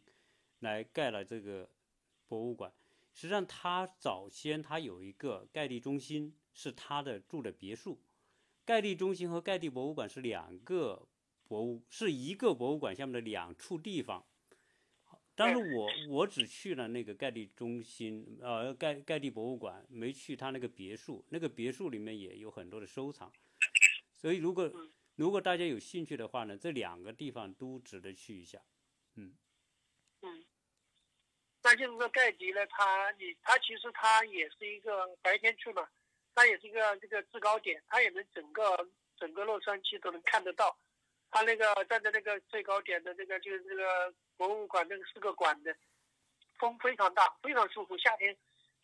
[0.59, 1.70] 来盖了这个
[2.28, 2.72] 博物馆。
[3.13, 8.01] 实际上，他早先他有一个盖蒂中心，是他的住的别墅。
[8.66, 11.07] 盖蒂中心和盖蒂博物馆是两个
[11.48, 14.26] 博物，是一个博物馆下面的两处地方。
[15.38, 21.26] 但是我我只去了那个盖蒂中心，呃，盖盖蒂博物馆，没去他那个别墅。
[21.30, 23.30] 那个别墅里面也有很多的收藏，
[24.16, 24.72] 所以如果
[25.16, 28.62] 如果大家有兴趣的话呢，这两个地方都值得去一下。
[29.16, 29.36] 嗯
[30.22, 30.46] 嗯，
[31.62, 35.86] 那就是说盖迪呢，他你他其实他也是一个白天去嘛，
[36.34, 40.78] 他也是一个这个制高点，他也能整个整个洛杉矶都能看得到。
[41.32, 45.76] 他那个站在那个最高点的那个就是那个博物馆那个四个馆的，
[46.57, 47.97] 风非常大，非常舒服。
[47.97, 48.36] 夏天，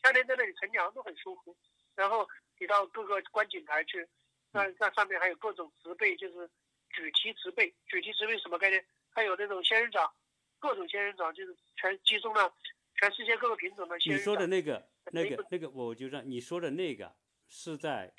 [0.03, 1.55] 夏天在那里乘凉都很舒服。
[1.95, 2.27] 然后
[2.59, 4.05] 你到各个观景台去，
[4.51, 6.49] 那那上面还有各种植被，就是
[6.89, 7.73] 举旗植被。
[7.87, 8.85] 举旗植被什么概念？
[9.09, 10.13] 还有那种仙人掌，
[10.59, 12.53] 各种仙人掌就是全集中了
[12.95, 14.33] 全世界各个品种的仙人掌。
[14.33, 17.15] 你说的那个那个那个，我就让你说的那个
[17.47, 18.13] 是在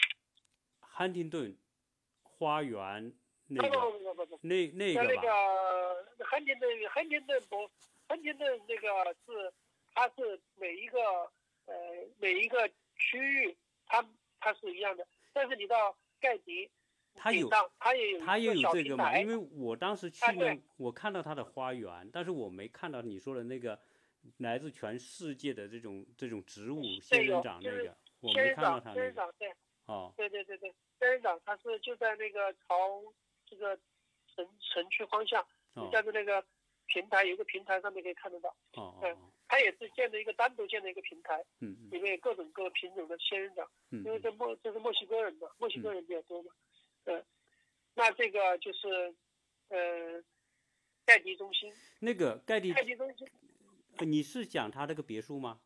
[0.81, 1.59] 汉廷顿
[2.23, 3.13] 花园。
[3.61, 7.71] 不不不不不，那那个那个汉廷顿汉廷顿博
[8.09, 9.53] 汉廷顿那个是
[9.95, 10.99] 它是每一个
[11.67, 11.75] 呃
[12.19, 14.03] 每一个区域它
[14.41, 16.71] 它是一样的，但是你到盖迪，
[17.15, 17.49] 它有
[17.79, 23.79] 它也有它也有这个嘛，因为我当时去呢，我看到它的花园，但是我没看到你说的那个
[24.39, 29.35] 来自全世界的这种这种植物仙人掌那个，我没看到它那个。
[29.87, 33.03] 哦，对对对对，仙人掌它是就在那个朝。
[33.53, 33.79] 这个
[34.35, 36.43] 城城区方向，你在那个
[36.87, 38.49] 平台有个平台上面可以看得到。
[38.75, 39.33] 哦哦。
[39.47, 41.45] 它也是建的一个单独建的一个平台。
[41.61, 43.69] 嗯里面有各种各品种的仙人掌。
[43.91, 44.03] 嗯。
[44.05, 46.51] 因为这墨这是墨西哥人嘛，墨西哥人比较多嘛。
[47.05, 47.25] 嗯。
[47.95, 49.15] 那这个就是，
[49.69, 50.25] 呃，
[51.05, 51.71] 盖迪中心。
[52.01, 52.73] 那个盖迪。
[52.73, 53.29] 盖迪中心。
[53.99, 55.61] 你是讲他这个别墅吗？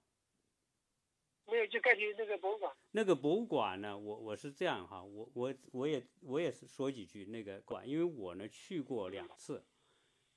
[1.49, 2.75] 没有，就盖蒂那个博物馆。
[2.91, 3.97] 那个博物馆呢？
[3.97, 9.65] 我我是这样哈，我我我也我也是说几句那个馆，因为我呢去过两次。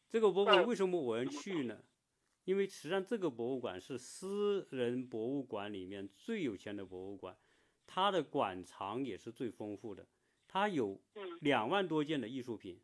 [0.08, 1.84] 这个博物馆为什么我要去呢？
[2.46, 7.38] 因为实际上这个博物馆是私人博物馆里面最有钱的博物馆，
[7.86, 10.08] 它的馆藏也是最丰富的，
[10.48, 11.00] 它有
[11.42, 12.80] 两万多件的艺术品，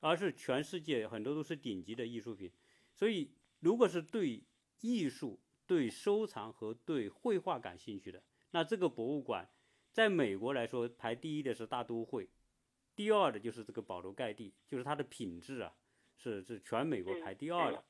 [0.00, 2.52] 而是全世界很多都是顶级的艺术品。
[2.92, 3.30] 所以，
[3.60, 4.42] 如果是对
[4.80, 5.40] 艺术，
[5.70, 9.48] 对收藏和对绘画感兴趣的，那这个博物馆，
[9.92, 12.28] 在美国来说排第一的是大都会，
[12.96, 15.72] 第二的就是这个保罗盖蒂，就是它的品质啊，
[16.16, 17.84] 是是全美国排第二的。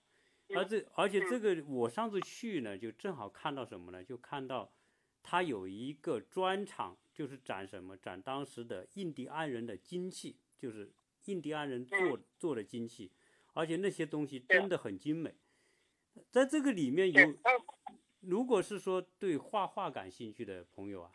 [0.55, 4.05] 而这而且这个我上次去呢，就正好看到什么呢？
[4.05, 4.71] 就看到
[5.23, 7.97] 它有一个专场，就是展什么？
[7.97, 10.93] 展当时的印第安人的金器，就是
[11.25, 13.11] 印第安人做做的金器，
[13.55, 15.35] 而且那些东西真的很精美。
[16.29, 17.35] 在这个里面有，
[18.21, 21.11] 如果是说对画画感兴趣的朋友啊，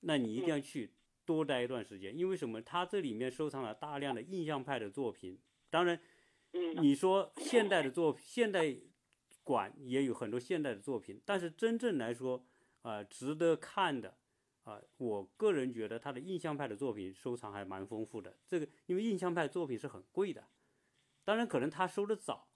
[0.00, 0.92] 那你一定要去
[1.24, 2.60] 多待一段时间，因为什么？
[2.60, 5.38] 他这里面收藏了大量的印象派的作品。
[5.70, 6.00] 当然，
[6.80, 8.74] 你说现代的作品现代
[9.44, 12.44] 馆也有很多现代的作品，但是真正来说，
[12.82, 14.16] 啊，值得看的，
[14.64, 18.36] 啊，我个人觉得他的印象派的作品收藏还蛮丰富的。
[18.46, 20.48] 这个因为印象派作品是很贵的，
[21.24, 22.48] 当然可能他收的早。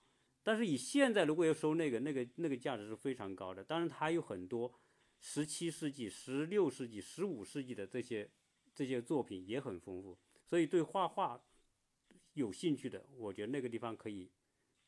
[0.43, 4.73] 但是以现在如果要收那个那个那个价值是非常高的，当然它有很多
[5.19, 8.29] 十七世纪、十六世纪、十五世纪的这些
[8.75, 11.41] 这些作品也很丰富，所以对画画
[12.33, 14.29] 有兴趣的，我觉得那个地方可以，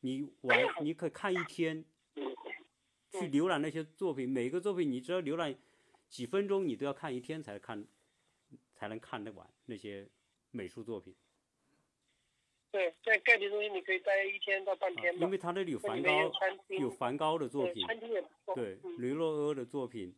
[0.00, 1.82] 你玩你可以看一天，
[3.12, 5.56] 去浏览那些作品，每个作品你只要浏览
[6.10, 7.86] 几分钟，你都要看一天才看
[8.74, 10.06] 才能看得完那些
[10.50, 11.14] 美术作品。
[12.72, 16.10] 对，在盖蒂中心你可以待一天到半天因为他那里有梵高，
[16.68, 17.86] 有梵高的作品，
[18.54, 20.14] 对，雷诺阿的作品，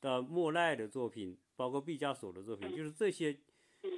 [0.00, 3.34] 的莫奈的作品，包括毕加索的作品，就是这些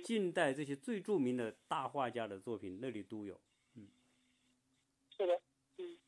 [0.04, 3.40] 近代这些最著名的大画家的作品，那里都有。
[3.74, 3.88] 嗯，
[5.16, 5.40] 是的，
[5.78, 5.98] 嗯。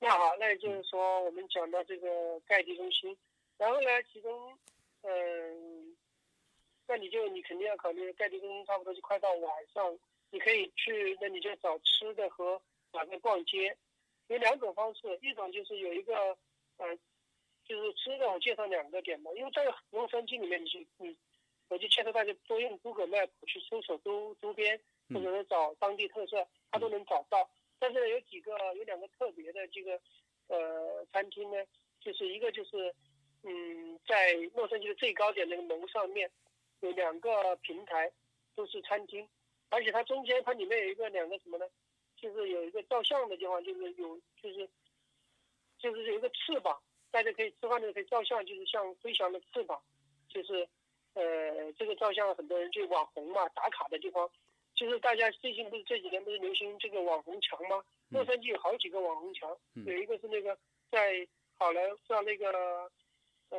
[0.00, 3.16] 那好，那也就是说我们讲到这个盖蒂中心，
[3.56, 4.58] 然后呢，其中，
[5.02, 5.96] 嗯，
[6.88, 9.96] 那你就你肯定要考虑盖蒂中心，差不多就快到晚上。
[10.34, 12.60] 你可以去，那你就找吃的和
[12.92, 13.76] 哪边逛街，
[14.26, 16.36] 有两种方式，一种就是有一个，
[16.76, 16.98] 呃，
[17.64, 21.16] 就是吃的，我介绍两个点嘛，因为在洛杉矶里面，你去，你，
[21.68, 24.76] 我就劝大家多用 Google Map 去搜索周周边，
[25.08, 27.48] 或者是找当地特色，它都能找到。
[27.78, 30.00] 但是呢有几个，有两个特别的这个，
[30.48, 31.64] 呃，餐厅呢，
[32.00, 32.92] 就是一个就是，
[33.44, 36.28] 嗯，在洛杉矶的最高点那个楼上面，
[36.80, 38.10] 有两个平台，
[38.56, 39.28] 都是餐厅。
[39.74, 41.66] 而且它中间它里面有一个两个什么呢？
[42.16, 44.70] 就是有一个照相的地方，就是有就是
[45.78, 49.82] 就是有一个翅膀，大家可以吃饭的时候可以照相，就是像飞翔的翅膀，
[50.28, 50.66] 就是
[51.14, 54.30] 呃这个照相很多人就网红嘛打卡的地方，
[54.76, 57.84] 就是大家最近不是这几年不是流行这个网红墙吗？
[58.10, 60.56] 洛杉矶有好几个网红墙，有一个是那个
[60.90, 61.26] 在
[61.58, 62.90] 好莱在那个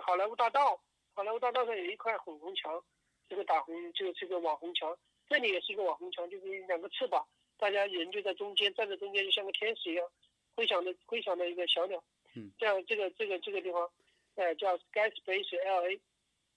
[0.01, 0.79] 好莱坞大道，
[1.13, 2.81] 好莱坞大道上有一块粉红墙，
[3.27, 4.97] 这个打红这个这个网红墙，
[5.27, 7.25] 这里也是一个网红墙，就是两个翅膀，
[7.57, 10.07] 大家人就在中间站在中间，就像个天使一样，
[10.55, 12.03] 飞翔的飞翔的一个小鸟。
[12.35, 13.89] 嗯，这样这个这个这个地方，
[14.35, 15.99] 呃，叫 Sky Space LA，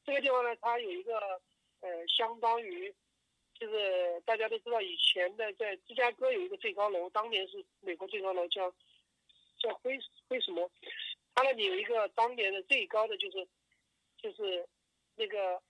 [0.05, 1.19] 这个地方呢，它有一个
[1.81, 2.95] 呃，相当于。
[3.61, 8.73] 就是大家都知道，以前的在芝加哥有一个最高楼，当年是美国最高楼，叫
[9.59, 9.99] 叫灰
[10.29, 10.71] 灰什么？
[11.35, 13.49] 它那里有一个当年的最高的就是
[14.17, 14.65] 就是
[15.17, 15.61] 那个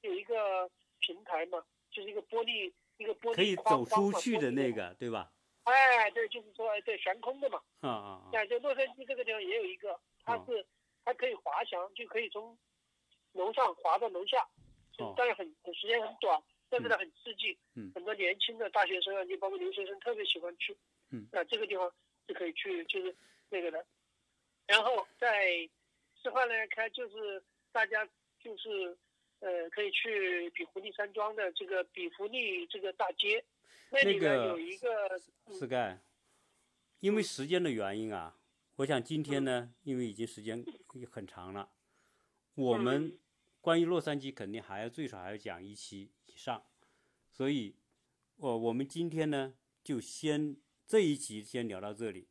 [0.00, 0.68] 有一个
[0.98, 5.30] 平台嘛，就是一个玻璃一个玻璃可以走出去的那个，对吧？
[5.64, 7.60] 哎，对，就是说对悬空的嘛。
[7.80, 8.46] 啊啊啊！
[8.46, 10.66] 就洛杉矶这个地方也有一个，它是
[11.04, 12.56] 它可以滑翔，就可以从
[13.32, 14.48] 楼上滑到楼下，
[15.16, 16.42] 但是很很时间很短。
[16.72, 20.72] 但是呢，很刺激，嗯，很多年轻的大学生啊，就包括留学生特别喜欢去，
[21.10, 21.92] 嗯，那，这个地方
[22.28, 23.12] 是可以去，就是
[23.48, 23.84] 那个的。
[24.68, 25.68] 然后在
[26.22, 28.96] 吃饭呢，开就是大家就是
[29.40, 33.44] 呃，可以去比弗利山庄的这个比弗利这个大街，
[33.90, 34.88] 那里呢有一个。
[35.52, 35.98] Sky，
[37.00, 38.38] 因为时间的原因啊，
[38.76, 40.64] 我想今天呢，因为已经时间
[41.10, 41.70] 很长了，
[42.54, 43.18] 我们
[43.60, 46.36] 关于洛杉矶肯定还要最少还要讲一期以。
[46.36, 46.64] 上，
[47.30, 47.76] 所以，
[48.36, 49.52] 我我们今天呢，
[49.84, 52.28] 就先这一集先聊到这里。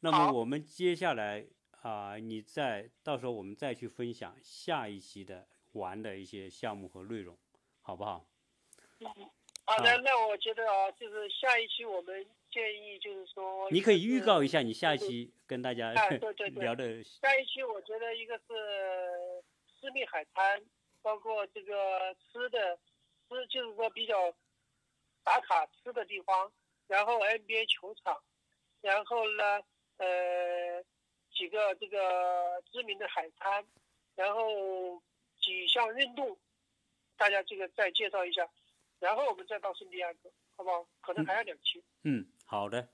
[0.00, 1.46] 那么我们接下来
[1.80, 7.36] 啊，你再到时候我们再去分享下一期的玩的一些项目和内容，
[7.82, 8.24] 好不好？
[9.64, 15.92] 好的，那我觉得啊，就是下一期我们建议就是说，你可以预告一下你下一期跟大家
[16.56, 17.02] 聊的。
[17.04, 19.44] 下一期我觉得一个是
[19.80, 20.62] 私密海滩，
[21.02, 22.78] 包括这个吃的。
[23.30, 24.32] 吃，就是说比较
[25.22, 26.50] 打卡吃的地方，
[26.86, 28.18] 然后 NBA 球场，
[28.80, 29.60] 然后呢，
[29.98, 30.82] 呃，
[31.36, 33.62] 几个这个知名的海滩，
[34.16, 34.98] 然后
[35.48, 36.36] 几项运动，
[37.16, 38.46] 大家这个再介绍一下，
[39.00, 40.86] 然后我们再到圣地亚哥，好不好？
[41.00, 41.82] 可能还要两期。
[42.04, 42.86] 嗯，好的，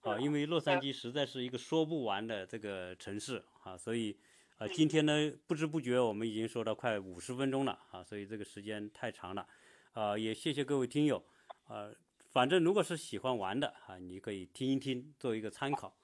[0.00, 4.18] 啊，因为洛杉矶实在是一个说不完的这个城市啊，所以
[4.56, 9.46] 啊，今天呢，不知不觉我们已经说到快五十分钟了啊，所以这个时间太长了。
[9.92, 11.24] 啊，也谢谢各位听友，
[11.68, 11.92] 啊，
[12.32, 15.96] 反正如果是喜欢玩的啊，你可以听一听，做一个参考。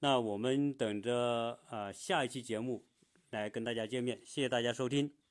[0.00, 2.84] 那我们等着啊下一期节目
[3.30, 5.25] 来跟大家见面，谢谢大家收听。